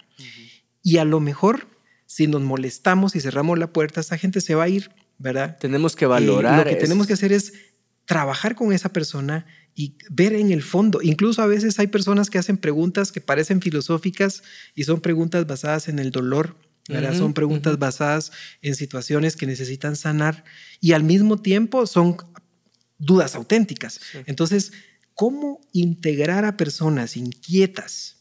y 0.85 0.99
a 0.99 1.05
lo 1.05 1.19
mejor, 1.19 1.67
si 2.07 2.29
nos 2.29 2.43
molestamos 2.43 3.17
y 3.17 3.21
cerramos 3.21 3.59
la 3.59 3.73
puerta, 3.73 4.01
esa 4.01 4.19
gente 4.19 4.43
se 4.43 4.55
va 4.55 4.65
a 4.65 4.69
ir, 4.69 4.91
¿verdad? 5.19 5.57
Tenemos 5.59 5.97
que 5.97 6.05
valorar. 6.07 6.59
lo 6.59 6.71
que 6.71 6.77
tenemos 6.77 7.07
que 7.07 7.15
hacer 7.15 7.33
es 7.33 7.55
trabajar 8.05 8.55
con 8.55 8.71
esa 8.71 8.93
persona 8.93 9.47
y 9.75 9.97
ver 10.11 10.35
en 10.35 10.53
el 10.53 10.63
fondo. 10.63 11.01
Incluso 11.03 11.41
a 11.41 11.47
veces 11.47 11.79
hay 11.79 11.87
personas 11.87 12.29
que 12.29 12.37
hacen 12.37 12.59
preguntas 12.59 13.13
que 13.13 13.23
parecen 13.23 13.63
filosóficas 13.63 14.43
y 14.75 14.85
son 14.85 15.01
preguntas 15.01 15.47
basadas 15.47 15.89
en 15.89 15.99
el 15.99 16.11
dolor, 16.11 16.55
¿verdad? 16.87 17.17
son 17.17 17.33
preguntas 17.33 17.79
basadas 17.79 18.31
en 18.61 18.75
situaciones 18.75 19.37
que 19.37 19.47
necesitan 19.47 19.97
sanar 19.97 20.45
y 20.81 20.93
al 20.93 21.03
mismo 21.03 21.41
tiempo 21.41 21.87
son 21.87 22.19
dudas 22.99 23.35
auténticas. 23.35 24.01
Entonces, 24.27 24.73
¿cómo 25.15 25.63
integrar 25.73 26.45
a 26.45 26.59
personas 26.59 27.17
inquietas 27.17 28.17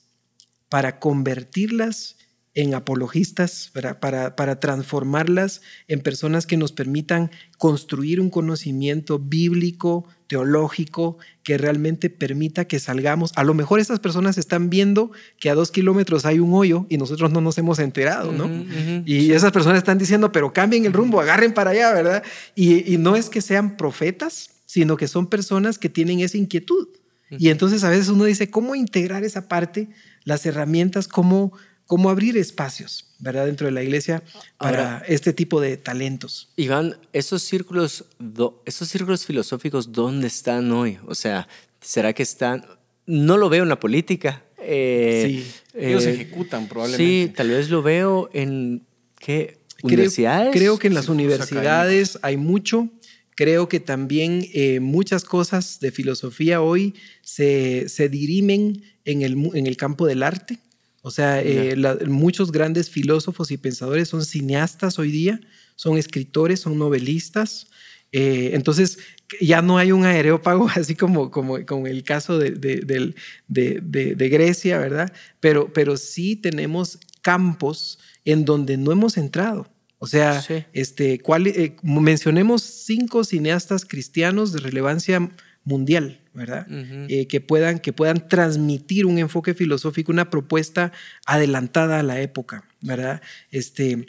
para 0.70 1.00
convertirlas 1.00 2.16
en 2.56 2.76
apologistas, 2.76 3.72
para, 4.00 4.36
para, 4.36 4.60
transformarlas 4.60 5.62
en 5.88 6.02
personas 6.02 6.46
que 6.46 6.56
nos 6.56 6.72
permitan 6.72 7.32
construir 7.58 8.22
un 8.22 8.30
conocimiento 8.30 9.18
bíblico, 9.18 10.08
teológico, 10.28 11.18
que 11.42 11.58
realmente 11.58 12.12
permita 12.12 12.66
que 12.66 12.80
salgamos. 12.80 13.32
A 13.36 13.44
lo 13.44 13.56
mejor 13.56 13.80
estas 13.80 14.00
personas 14.00 14.38
están 14.38 14.70
viendo 14.70 15.12
que 15.40 15.50
a 15.50 15.56
dos 15.56 15.72
kilómetros 15.72 16.26
hay 16.26 16.40
un 16.40 16.54
hoyo 16.54 16.86
y 16.90 16.98
nosotros 16.98 17.32
no 17.32 17.42
nos 17.42 17.58
hemos 17.58 17.80
enterado, 17.80 18.32
¿no? 18.32 18.48
y 19.06 19.32
esas 19.32 19.52
personas 19.52 19.80
están 19.80 19.98
diciendo, 19.98 20.32
pero 20.32 20.54
cambien 20.54 20.86
el 20.86 20.94
rumbo, 20.94 21.20
agarren 21.20 21.54
para 21.54 21.72
allá, 21.72 21.92
¿verdad? 21.92 22.24
Y, 22.54 22.94
y 22.94 22.98
no 22.98 23.16
es 23.16 23.30
que 23.30 23.42
sean 23.42 23.78
profetas, 23.78 24.52
sino 24.68 24.96
que 24.96 25.08
son 25.08 25.26
personas 25.28 25.80
que 25.80 25.90
tienen 25.90 26.20
esa 26.20 26.38
inquietud. 26.38 26.88
Y 27.40 27.50
entonces 27.50 27.84
a 27.84 27.90
veces 27.90 28.10
uno 28.10 28.26
dice, 28.26 28.52
¿cómo 28.52 28.76
integrar 28.76 29.24
esa 29.24 29.48
parte? 29.48 29.90
Las 30.24 30.46
herramientas, 30.46 31.08
¿cómo 31.08 31.54
cómo 31.88 32.10
abrir 32.10 32.38
espacios, 32.38 33.06
¿verdad? 33.20 33.46
Dentro 33.46 33.66
de 33.66 33.72
la 33.72 33.84
iglesia 33.84 34.24
para 34.58 35.04
este 35.08 35.34
tipo 35.34 35.62
de 35.62 35.78
talentos. 35.78 36.50
Iván, 36.56 36.98
esos 37.12 37.44
círculos, 37.44 38.06
esos 38.66 38.88
círculos 38.88 39.26
filosóficos, 39.26 39.92
¿dónde 39.92 40.28
están 40.28 40.72
hoy? 40.72 40.98
O 41.08 41.16
sea, 41.16 41.48
¿será 41.82 42.14
que 42.14 42.24
están? 42.24 42.66
No 43.06 43.38
lo 43.38 43.50
veo 43.50 43.64
en 43.64 43.70
la 43.70 43.80
política. 43.80 44.44
Eh, 44.60 45.44
sí, 45.44 45.80
ellos 45.80 46.06
eh, 46.06 46.14
ejecutan 46.14 46.68
probablemente. 46.68 47.28
Sí, 47.28 47.34
tal 47.36 47.50
vez 47.50 47.70
lo 47.70 47.82
veo 47.82 48.30
en, 48.34 48.86
¿qué? 49.20 49.60
¿Universidades? 49.84 50.54
Creo, 50.54 50.80
que 50.80 50.88
en 50.88 50.94
las 50.94 51.10
universidades 51.10 52.18
hay 52.22 52.38
mucho. 52.38 52.90
Creo 53.36 53.68
que 53.68 53.82
también 53.82 54.48
eh, 54.54 54.80
muchas 54.80 55.26
cosas 55.26 55.80
de 55.82 55.92
filosofía 55.92 56.62
hoy 56.62 56.94
se, 57.22 57.90
se 57.90 58.08
dirimen 58.08 58.84
en 59.04 59.24
el, 59.24 59.34
en 59.54 59.68
el 59.68 59.76
campo 59.76 60.06
del 60.06 60.24
arte. 60.24 60.60
O 61.06 61.12
sea, 61.12 61.42
eh, 61.42 61.76
muchos 62.08 62.54
grandes 62.54 62.90
filósofos 62.90 63.52
y 63.52 63.58
pensadores 63.58 64.08
son 64.08 64.24
cineastas 64.24 64.98
hoy 65.00 65.12
día, 65.12 65.42
son 65.76 65.98
escritores, 65.98 66.62
son 66.62 66.80
novelistas. 66.80 67.68
Eh, 68.14 68.52
entonces, 68.54 69.00
ya 69.42 69.62
no 69.62 69.78
hay 69.78 69.92
un 69.92 70.06
aerópago, 70.06 70.70
así 70.74 70.96
como, 70.96 71.30
como, 71.30 71.58
el 71.88 72.04
caso 72.04 72.40
de, 72.40 72.52
de, 73.50 74.30
Grecia, 74.30 74.78
¿verdad? 74.78 75.12
Pero, 75.42 75.74
pero 75.74 75.98
sí 75.98 76.38
tenemos 76.38 77.00
campos 77.22 78.00
en 78.24 78.46
donde 78.46 78.78
no 78.78 78.94
hemos 78.94 79.18
entrado. 79.18 79.68
O 79.98 80.08
sea, 80.08 80.42
este, 80.72 81.16
eh, 81.16 81.76
mencionemos 81.84 82.62
cinco 82.62 83.26
cineastas 83.26 83.84
cristianos 83.84 84.54
de 84.54 84.60
relevancia 84.60 85.32
mundial, 85.66 86.20
¿verdad? 86.34 86.68
Eh, 87.10 87.28
que, 87.28 87.40
puedan, 87.42 87.80
que 87.80 87.94
puedan 87.94 88.28
transmitir 88.28 89.06
un 89.06 89.18
enfoque 89.18 89.54
filosófico, 89.54 90.12
una 90.12 90.30
propuesta 90.30 90.92
adelantada 91.26 92.00
a 92.00 92.04
la 92.04 92.22
época, 92.22 92.66
¿verdad? 92.82 93.22
Este, 93.52 94.06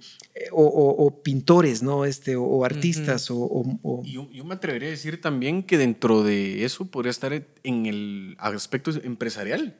o, 0.50 1.22
pintores, 1.22 1.82
¿no? 1.82 2.04
Este, 2.04 2.36
o, 2.36 2.64
artistas, 2.64 3.28
o... 3.30 4.02
Yo, 4.04 4.30
yo, 4.32 4.44
me 4.44 4.54
atrevería 4.54 4.88
a 4.88 4.92
decir 4.92 5.20
también 5.20 5.62
que 5.62 5.78
dentro 5.78 6.24
de 6.24 6.64
eso 6.64 6.86
podría 6.86 7.10
estar 7.10 7.32
en 7.62 7.86
el 7.86 8.36
aspecto 8.38 8.90
empresarial. 9.02 9.76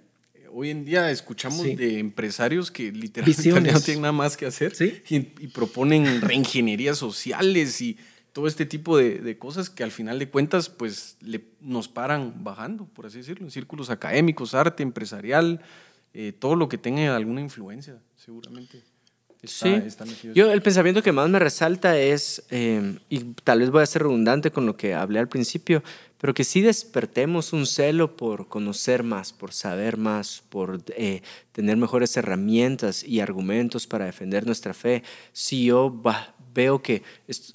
Hoy 0.57 0.71
en 0.71 0.85
día 0.85 1.11
escuchamos 1.11 1.65
de 1.65 1.99
empresarios 1.99 2.71
que 2.71 2.93
literalmente 2.93 3.73
no 3.73 3.81
tienen 3.81 4.03
nada 4.03 4.13
más 4.13 4.37
que 4.37 4.47
hacer 4.47 4.73
y, 5.09 5.49
proponen 5.49 6.21
reingenierías 6.21 6.97
sociales 6.97 7.81
y 7.81 7.97
todo 8.35 8.49
este 8.49 8.67
tipo 8.67 8.99
de, 8.99 9.39
cosas 9.39 9.71
que 9.71 9.85
al 9.85 9.93
final 9.93 10.19
de 10.19 10.29
cuentas 10.29 10.69
pues 10.69 11.17
le, 11.21 11.45
nos 11.61 11.87
paran 11.89 12.43
bajando, 12.43 12.85
por 12.85 13.07
así 13.07 13.19
decirlo, 13.19 13.47
en 13.47 13.53
círculos 13.53 13.91
académicos, 13.91 14.55
arte, 14.55 14.83
empresarial, 14.83 15.63
eh, 16.13 16.33
todo 16.33 16.57
lo 16.57 16.69
que 16.69 16.77
tenga 16.77 17.15
alguna 17.15 17.41
influencia, 17.41 18.01
seguramente 18.17 18.83
sí. 19.47 19.83
Yo 20.35 20.53
el 20.53 20.63
pensamiento 20.63 21.03
que 21.03 21.13
más 21.13 21.29
me 21.29 21.39
resalta 21.39 21.99
es, 21.99 22.45
em, 22.51 22.99
y 23.09 23.21
tal 23.45 23.61
vez 23.61 23.71
voy 23.71 23.83
a 23.83 23.87
ser 23.87 24.03
redundante 24.03 24.51
con 24.51 24.67
lo 24.67 24.77
que 24.77 24.95
hablé 24.95 25.19
al 25.19 25.29
principio, 25.29 25.83
pero 26.19 26.33
que 26.33 26.45
sí 26.45 26.63
despertemos 26.63 27.53
un 27.53 27.67
celo 27.67 28.17
por 28.17 28.49
conocer 28.49 29.03
más, 29.03 29.33
por 29.33 29.53
saber 29.53 29.97
más, 29.97 30.43
por 30.49 30.83
eh, 30.97 31.23
tener 31.53 31.77
mejores 31.77 32.17
herramientas 32.17 33.05
y 33.05 33.21
argumentos 33.21 33.87
para 33.87 34.07
defender 34.07 34.47
nuestra 34.47 34.73
fe. 34.73 35.03
Si 35.33 35.67
yo 35.67 35.91
veo 36.55 36.81
que 36.81 37.03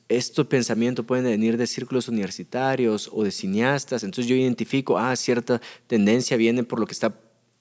estos 0.10 0.46
pensamientos 0.48 1.06
pueden 1.06 1.26
venir 1.26 1.58
de 1.58 1.66
círculos 1.66 2.08
universitarios 2.08 3.10
o 3.12 3.24
de 3.24 3.32
cineastas, 3.32 4.04
entonces 4.04 4.28
yo 4.28 4.36
identifico, 4.36 4.98
ah, 4.98 5.16
cierta 5.16 5.62
tendencia 5.88 6.38
viene 6.38 6.64
por 6.64 6.80
lo 6.80 6.86
que 6.86 6.94
está 6.94 7.16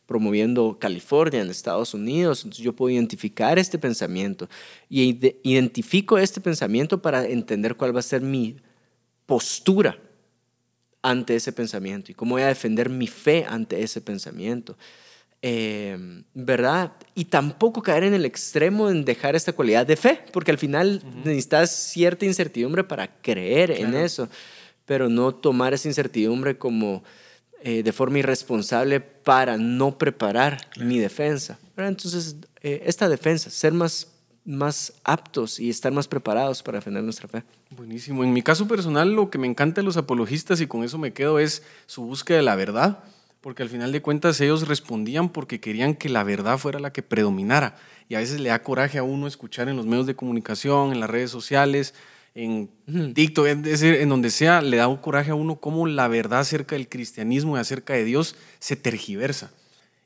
promoviendo 0.09 0.79
California 0.81 1.43
en 1.43 1.51
Estados 1.51 1.93
Unidos. 1.93 2.43
Entonces 2.43 2.65
yo 2.65 2.73
puedo 2.73 2.95
identificar 2.95 3.59
este 3.59 3.79
pensamiento 3.79 4.49
y 4.89 5.21
identifico 5.43 6.17
este 6.17 6.41
pensamiento 6.41 7.03
para 7.03 7.27
entender 7.27 7.77
cuál 7.77 7.95
va 7.95 8.01
a 8.01 8.03
ser 8.03 8.23
mi 8.23 8.57
postura 9.27 9.99
ante 11.03 11.37
ese 11.37 11.53
pensamiento 11.53 12.11
y 12.11 12.15
cómo 12.15 12.37
voy 12.37 12.43
a 12.43 12.49
defender 12.49 12.89
mi 12.89 13.07
fe 13.07 13.45
ante 13.47 13.83
ese 13.83 14.01
pensamiento. 14.01 14.79
Em, 15.41 16.25
¿Verdad? 16.35 16.93
Y 17.15 17.27
tampoco 17.27 17.81
caer 17.81 18.03
en 18.03 18.15
el 18.15 18.25
extremo 18.25 18.91
en 18.91 19.05
dejar 19.05 19.37
esta 19.37 19.53
cualidad 19.53 19.87
de 19.87 19.97
fe, 19.97 20.21
porque 20.33 20.51
al 20.51 20.59
final 20.59 21.01
necesitas 21.25 21.71
cierta 21.71 22.27
incertidumbre 22.27 22.83
para 22.83 23.21
creer 23.21 23.71
en 23.71 23.95
eso, 23.95 24.29
pero 24.85 25.09
no 25.09 25.33
tomar 25.33 25.75
esa 25.75 25.87
incertidumbre 25.87 26.59
como 26.59 27.05
eh, 27.63 27.85
de 27.85 27.93
forma 27.93 28.19
irresponsable 28.19 29.01
para 29.01 29.57
no 29.57 29.97
preparar 29.97 30.59
mi 30.77 30.99
defensa. 30.99 31.59
Entonces, 31.77 32.37
eh, 32.61 32.83
esta 32.87 33.09
defensa, 33.09 33.49
ser 33.49 33.73
más, 33.73 34.09
más 34.45 34.93
aptos 35.05 35.61
y 35.61 35.71
estar 35.71 35.93
más 35.93 36.09
preparados 36.09 36.65
para 36.65 36.79
defender 36.79 37.05
nuestra 37.05 37.29
fe. 37.29 37.45
Buenísimo. 37.71 38.25
En 38.25 38.33
mi 38.33 38.43
caso 38.43 38.67
personal, 38.67 39.13
lo 39.13 39.31
que 39.31 39.39
me 39.39 39.47
encanta 39.47 39.81
de 39.81 39.85
los 39.85 39.97
apologistas, 39.97 40.61
y 40.61 40.67
con 40.67 40.83
eso 40.83 40.99
me 40.99 41.13
quedo, 41.13 41.39
es 41.39 41.63
su 41.87 42.03
búsqueda 42.03 42.39
de 42.39 42.43
la 42.43 42.57
verdad, 42.57 43.05
porque 43.41 43.63
al 43.63 43.69
final 43.69 43.93
de 43.93 44.03
cuentas 44.03 44.41
ellos 44.41 44.67
respondían 44.67 45.29
porque 45.29 45.61
querían 45.61 45.95
que 45.95 46.09
la 46.09 46.25
verdad 46.25 46.59
fuera 46.59 46.79
la 46.81 46.93
que 46.93 47.03
predominara. 47.03 47.77
Y 48.09 48.15
a 48.15 48.19
veces 48.19 48.41
le 48.41 48.49
da 48.49 48.63
coraje 48.63 48.99
a 48.99 49.03
uno 49.03 49.27
escuchar 49.27 49.69
en 49.69 49.77
los 49.77 49.87
medios 49.87 50.07
de 50.07 50.17
comunicación, 50.17 50.93
en 50.93 51.01
las 51.01 51.11
redes 51.11 51.31
sociales, 51.31 51.95
en 52.35 52.71
TikTok, 53.15 53.47
es 53.47 53.63
decir, 53.63 53.95
en 53.95 54.09
donde 54.09 54.31
sea, 54.31 54.63
le 54.63 54.77
da 54.77 54.89
un 54.89 54.97
coraje 54.97 55.31
a 55.31 55.35
uno 55.35 55.57
cómo 55.57 55.87
la 55.87 56.09
verdad 56.09 56.41
acerca 56.41 56.77
del 56.77 56.89
cristianismo 56.89 57.57
y 57.57 57.61
acerca 57.61 57.95
de 57.95 58.05
Dios 58.05 58.37
se 58.59 58.77
tergiversa. 58.77 59.51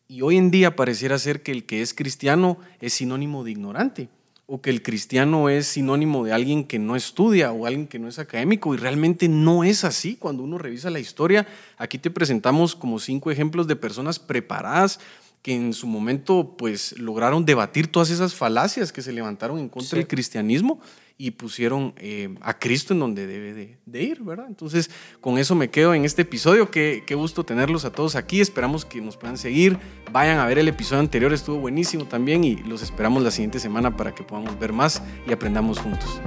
Y 0.08 0.22
hoy 0.22 0.36
en 0.36 0.50
día 0.50 0.76
pareciera 0.76 1.18
ser 1.18 1.42
que 1.42 1.52
el 1.52 1.64
que 1.64 1.82
es 1.82 1.94
cristiano 1.94 2.58
es 2.80 2.92
sinónimo 2.92 3.44
de 3.44 3.52
ignorante, 3.52 4.08
o 4.54 4.60
que 4.60 4.68
el 4.68 4.82
cristiano 4.82 5.48
es 5.48 5.66
sinónimo 5.66 6.26
de 6.26 6.34
alguien 6.34 6.64
que 6.64 6.78
no 6.78 6.94
estudia 6.94 7.52
o 7.52 7.64
alguien 7.64 7.86
que 7.86 7.98
no 7.98 8.06
es 8.06 8.18
académico, 8.18 8.74
y 8.74 8.76
realmente 8.76 9.26
no 9.26 9.64
es 9.64 9.82
así. 9.82 10.16
Cuando 10.16 10.42
uno 10.42 10.58
revisa 10.58 10.90
la 10.90 11.00
historia, 11.00 11.46
aquí 11.78 11.96
te 11.96 12.10
presentamos 12.10 12.76
como 12.76 12.98
cinco 12.98 13.30
ejemplos 13.30 13.66
de 13.66 13.76
personas 13.76 14.18
preparadas 14.18 15.00
que 15.40 15.54
en 15.54 15.72
su 15.72 15.86
momento 15.86 16.54
pues 16.58 16.98
lograron 16.98 17.46
debatir 17.46 17.86
todas 17.86 18.10
esas 18.10 18.34
falacias 18.34 18.92
que 18.92 19.00
se 19.00 19.12
levantaron 19.12 19.58
en 19.58 19.70
contra 19.70 19.96
del 19.96 20.06
cristianismo 20.06 20.82
y 21.22 21.30
pusieron 21.30 21.94
eh, 21.98 22.34
a 22.40 22.58
Cristo 22.58 22.94
en 22.94 22.98
donde 22.98 23.28
debe 23.28 23.78
de, 23.86 24.02
ir, 24.02 24.24
¿verdad? 24.24 24.46
Entonces, 24.48 24.90
con 25.20 25.38
eso 25.38 25.54
me 25.54 25.70
quedo 25.70 25.94
en 25.94 26.04
este 26.04 26.22
episodio. 26.22 26.68
Qué, 26.68 27.04
qué 27.06 27.14
gusto 27.14 27.44
tenerlos 27.44 27.84
a 27.84 27.92
todos 27.92 28.16
aquí. 28.16 28.40
Esperamos 28.40 28.84
que 28.84 29.00
nos 29.00 29.16
puedan 29.16 29.38
seguir. 29.38 29.78
Vayan 30.10 30.40
a 30.40 30.46
ver 30.46 30.58
el 30.58 30.66
episodio 30.66 30.98
anterior, 30.98 31.32
estuvo 31.32 31.58
buenísimo 31.58 32.06
también 32.06 32.42
y 32.42 32.56
los 32.56 32.82
esperamos 32.82 33.22
la 33.22 33.30
siguiente 33.30 33.60
semana 33.60 33.96
para 33.96 34.12
que 34.12 34.24
podamos 34.24 34.58
ver 34.58 34.72
más 34.72 35.00
y 35.24 35.32
aprendamos 35.32 35.78
juntos. 35.78 36.20